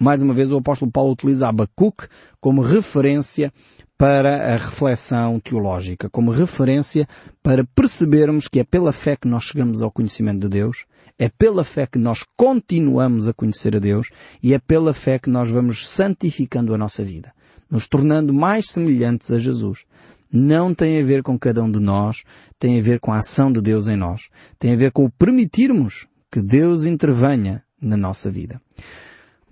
Mais 0.00 0.22
uma 0.22 0.32
vez 0.32 0.50
o 0.50 0.56
apóstolo 0.56 0.90
Paulo 0.90 1.12
utiliza 1.12 1.46
Abacuque 1.46 2.08
como 2.40 2.62
referência 2.62 3.52
para 4.00 4.54
a 4.54 4.56
reflexão 4.56 5.38
teológica, 5.38 6.08
como 6.08 6.30
referência 6.30 7.06
para 7.42 7.66
percebermos 7.66 8.48
que 8.48 8.58
é 8.58 8.64
pela 8.64 8.94
fé 8.94 9.14
que 9.14 9.28
nós 9.28 9.44
chegamos 9.44 9.82
ao 9.82 9.90
conhecimento 9.90 10.40
de 10.40 10.48
Deus, 10.48 10.86
é 11.18 11.28
pela 11.28 11.64
fé 11.64 11.86
que 11.86 11.98
nós 11.98 12.24
continuamos 12.34 13.28
a 13.28 13.34
conhecer 13.34 13.76
a 13.76 13.78
Deus 13.78 14.08
e 14.42 14.54
é 14.54 14.58
pela 14.58 14.94
fé 14.94 15.18
que 15.18 15.28
nós 15.28 15.50
vamos 15.50 15.86
santificando 15.86 16.72
a 16.72 16.78
nossa 16.78 17.04
vida, 17.04 17.30
nos 17.70 17.86
tornando 17.86 18.32
mais 18.32 18.70
semelhantes 18.70 19.30
a 19.30 19.38
Jesus. 19.38 19.84
Não 20.32 20.72
tem 20.72 20.98
a 20.98 21.04
ver 21.04 21.22
com 21.22 21.38
cada 21.38 21.62
um 21.62 21.70
de 21.70 21.78
nós, 21.78 22.24
tem 22.58 22.78
a 22.78 22.82
ver 22.82 23.00
com 23.00 23.12
a 23.12 23.18
ação 23.18 23.52
de 23.52 23.60
Deus 23.60 23.86
em 23.86 23.96
nós, 23.96 24.30
tem 24.58 24.72
a 24.72 24.76
ver 24.76 24.92
com 24.92 25.04
o 25.04 25.10
permitirmos 25.10 26.06
que 26.32 26.40
Deus 26.40 26.86
intervenha 26.86 27.62
na 27.78 27.98
nossa 27.98 28.30
vida. 28.30 28.62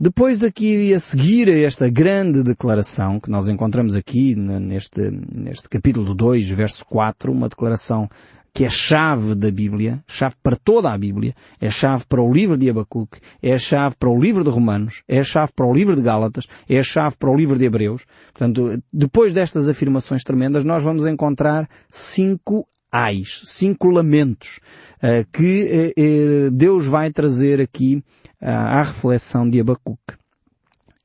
Depois 0.01 0.39
daqui 0.39 0.95
a 0.95 1.01
seguir 1.01 1.49
a 1.49 1.59
esta 1.59 1.91
grande 1.91 2.45
declaração 2.45 3.19
que 3.19 3.29
nós 3.29 3.49
encontramos 3.49 3.97
aqui 3.97 4.37
neste, 4.37 5.11
neste 5.37 5.69
capítulo 5.69 6.15
2, 6.15 6.49
verso 6.51 6.87
4, 6.87 7.33
uma 7.33 7.49
declaração 7.49 8.09
que 8.55 8.65
é 8.65 8.69
chave 8.69 9.35
da 9.35 9.51
Bíblia, 9.51 10.01
chave 10.07 10.37
para 10.41 10.57
toda 10.57 10.93
a 10.93 10.97
Bíblia, 10.97 11.35
é 11.61 11.69
chave 11.69 12.05
para 12.09 12.23
o 12.23 12.33
livro 12.33 12.57
de 12.57 12.71
Abacuque, 12.71 13.19
é 13.43 13.57
chave 13.57 13.97
para 13.99 14.09
o 14.09 14.17
livro 14.17 14.45
de 14.45 14.51
Romanos, 14.51 15.03
é 15.09 15.21
chave 15.25 15.51
para 15.53 15.67
o 15.67 15.75
livro 15.75 15.97
de 15.97 16.03
Gálatas, 16.03 16.47
é 16.69 16.81
chave 16.81 17.17
para 17.19 17.33
o 17.33 17.37
livro 17.37 17.59
de 17.59 17.65
Hebreus. 17.65 18.07
Portanto, 18.33 18.81
depois 18.93 19.35
destas 19.35 19.69
afirmações 19.69 20.23
tremendas, 20.23 20.63
nós 20.63 20.85
vamos 20.85 21.07
encontrar 21.07 21.69
cinco 21.91 22.69
ais, 22.91 23.41
cinco 23.45 23.89
lamentos 23.89 24.61
uh, 25.03 25.27
que 25.33 25.93
uh, 25.97 26.51
Deus 26.51 26.87
vai 26.87 27.11
trazer 27.11 27.61
aqui 27.61 28.03
uh, 28.41 28.47
à 28.47 28.83
reflexão 28.83 29.49
de 29.49 29.61
Abacuque. 29.61 30.15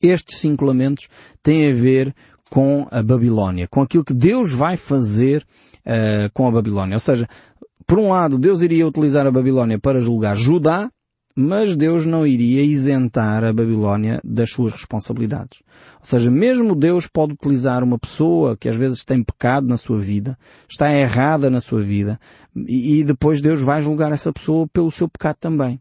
Estes 0.02 0.38
cinco 0.40 0.66
lamentos 0.66 1.08
têm 1.42 1.72
a 1.72 1.74
ver 1.74 2.14
com 2.50 2.88
a 2.92 3.02
Babilónia, 3.02 3.68
com 3.68 3.82
aquilo 3.82 4.04
que 4.04 4.14
Deus 4.14 4.52
vai 4.52 4.78
fazer 4.78 5.46
com 6.34 6.48
a 6.48 6.52
Babilónia. 6.52 6.96
Ou 6.96 7.00
seja, 7.00 7.28
por 7.88 7.98
um 7.98 8.10
lado, 8.10 8.38
Deus 8.38 8.62
iria 8.62 8.86
utilizar 8.86 9.26
a 9.26 9.32
Babilónia 9.32 9.80
para 9.80 10.02
julgar 10.02 10.36
Judá, 10.36 10.92
mas 11.36 11.76
Deus 11.76 12.06
não 12.06 12.28
iria 12.28 12.64
isentar 12.64 13.44
a 13.44 13.52
Babilónia 13.52 14.22
das 14.24 14.52
suas 14.52 14.74
responsabilidades. 14.74 15.64
Ou 16.00 16.06
seja, 16.06 16.30
mesmo 16.30 16.76
Deus 16.76 17.08
pode 17.08 17.34
utilizar 17.34 17.84
uma 17.84 17.98
pessoa 17.98 18.56
que 18.56 18.70
às 18.70 18.76
vezes 18.76 19.04
tem 19.04 19.24
pecado 19.24 19.68
na 19.68 19.78
sua 19.78 20.00
vida, 20.00 20.38
está 20.70 20.94
errada 20.94 21.50
na 21.50 21.60
sua 21.60 21.82
vida, 21.82 22.20
e, 22.56 23.04
depois 23.04 23.42
Deus 23.42 23.62
vai 23.62 23.82
julgar 23.82 24.12
essa 24.12 24.32
pessoa 24.32 24.68
pelo 24.68 24.92
seu 24.92 25.10
pecado 25.10 25.38
também. 25.40 25.80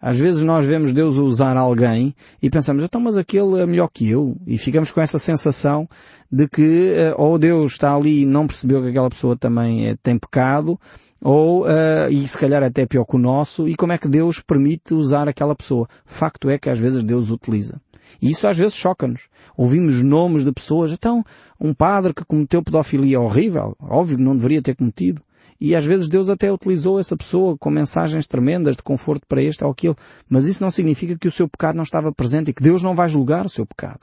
Às 0.00 0.18
vezes 0.18 0.42
nós 0.42 0.64
vemos 0.64 0.92
Deus 0.92 1.16
usar 1.16 1.56
alguém 1.56 2.14
e 2.42 2.50
pensamos, 2.50 2.84
então 2.84 3.00
mas 3.00 3.16
aquele 3.16 3.60
é 3.60 3.66
melhor 3.66 3.88
que 3.88 4.08
eu. 4.08 4.36
E 4.46 4.58
ficamos 4.58 4.90
com 4.92 5.00
essa 5.00 5.18
sensação 5.18 5.88
de 6.30 6.48
que 6.48 6.92
eh, 6.94 7.14
ou 7.16 7.38
Deus 7.38 7.72
está 7.72 7.94
ali 7.94 8.22
e 8.22 8.26
não 8.26 8.46
percebeu 8.46 8.82
que 8.82 8.88
aquela 8.88 9.08
pessoa 9.08 9.36
também 9.36 9.88
eh, 9.88 9.96
tem 10.02 10.18
pecado, 10.18 10.78
ou, 11.24 11.62
uh, 11.64 12.10
e 12.10 12.28
se 12.28 12.38
calhar 12.38 12.62
até 12.62 12.84
pior 12.84 13.06
que 13.06 13.16
o 13.16 13.18
nosso, 13.18 13.66
e 13.66 13.74
como 13.74 13.92
é 13.92 13.98
que 13.98 14.06
Deus 14.06 14.40
permite 14.40 14.92
usar 14.92 15.26
aquela 15.26 15.54
pessoa. 15.54 15.88
Facto 16.04 16.50
é 16.50 16.58
que 16.58 16.68
às 16.68 16.78
vezes 16.78 17.02
Deus 17.02 17.30
utiliza. 17.30 17.80
E 18.20 18.30
isso 18.30 18.46
às 18.46 18.58
vezes 18.58 18.74
choca-nos. 18.74 19.28
Ouvimos 19.56 20.02
nomes 20.02 20.44
de 20.44 20.52
pessoas, 20.52 20.92
então, 20.92 21.24
um 21.58 21.72
padre 21.72 22.12
que 22.12 22.24
cometeu 22.24 22.62
pedofilia 22.62 23.20
horrível, 23.20 23.74
óbvio 23.80 24.18
que 24.18 24.22
não 24.22 24.36
deveria 24.36 24.60
ter 24.60 24.76
cometido. 24.76 25.22
E 25.64 25.74
às 25.74 25.86
vezes 25.86 26.08
Deus 26.08 26.28
até 26.28 26.52
utilizou 26.52 27.00
essa 27.00 27.16
pessoa 27.16 27.56
com 27.56 27.70
mensagens 27.70 28.26
tremendas 28.26 28.76
de 28.76 28.82
conforto 28.82 29.26
para 29.26 29.42
este 29.42 29.64
ou 29.64 29.70
aquilo. 29.70 29.96
Mas 30.28 30.46
isso 30.46 30.62
não 30.62 30.70
significa 30.70 31.16
que 31.16 31.26
o 31.26 31.30
seu 31.30 31.48
pecado 31.48 31.76
não 31.76 31.84
estava 31.84 32.12
presente 32.12 32.50
e 32.50 32.52
que 32.52 32.62
Deus 32.62 32.82
não 32.82 32.94
vai 32.94 33.08
julgar 33.08 33.46
o 33.46 33.48
seu 33.48 33.64
pecado. 33.64 34.00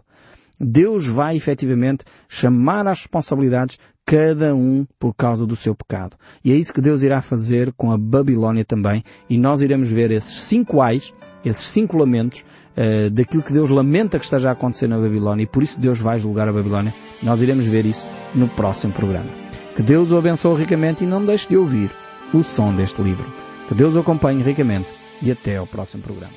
Deus 0.60 1.06
vai 1.06 1.38
efetivamente 1.38 2.04
chamar 2.28 2.88
às 2.88 3.02
responsabilidades 3.02 3.78
cada 4.04 4.56
um 4.56 4.88
por 4.98 5.14
causa 5.14 5.46
do 5.46 5.56
seu 5.56 5.76
pecado. 5.76 6.18
E 6.44 6.52
é 6.52 6.56
isso 6.56 6.74
que 6.74 6.82
Deus 6.82 7.04
irá 7.04 7.22
fazer 7.22 7.72
com 7.74 7.92
a 7.92 7.98
Babilónia 7.98 8.66
também. 8.66 9.04
E 9.30 9.38
nós 9.38 9.62
iremos 9.62 9.92
ver 9.92 10.10
esses 10.10 10.42
cinco 10.42 10.82
ais, 10.82 11.14
esses 11.46 11.66
cinco 11.68 11.96
lamentos, 11.96 12.44
uh, 12.76 13.12
daquilo 13.12 13.44
que 13.44 13.54
Deus 13.54 13.70
lamenta 13.70 14.18
que 14.18 14.26
esteja 14.26 14.50
a 14.50 14.54
acontecer 14.54 14.88
na 14.88 14.98
Babilónia. 14.98 15.44
E 15.44 15.48
por 15.48 15.62
isso 15.62 15.80
Deus 15.80 16.00
vai 16.00 16.18
julgar 16.18 16.50
a 16.50 16.54
Babilónia. 16.54 16.92
Nós 17.22 17.40
iremos 17.40 17.68
ver 17.68 17.86
isso 17.86 18.08
no 18.34 18.48
próximo 18.48 18.94
programa. 18.94 19.51
Que 19.76 19.84
Deus 19.84 20.12
o 20.12 20.18
abençoe 20.18 20.60
ricamente 20.60 21.04
e 21.04 21.08
não 21.08 21.26
deixe 21.26 21.48
de 21.48 21.58
ouvir 21.58 21.92
o 22.34 22.44
som 22.44 22.76
deste 22.76 23.02
livro. 23.02 23.32
Que 23.68 23.76
Deus 23.76 23.96
o 23.96 24.00
acompanhe 24.00 24.44
ricamente 24.44 24.90
e 25.22 25.32
até 25.32 25.58
ao 25.58 25.68
próximo 25.68 26.04
programa. 26.04 26.34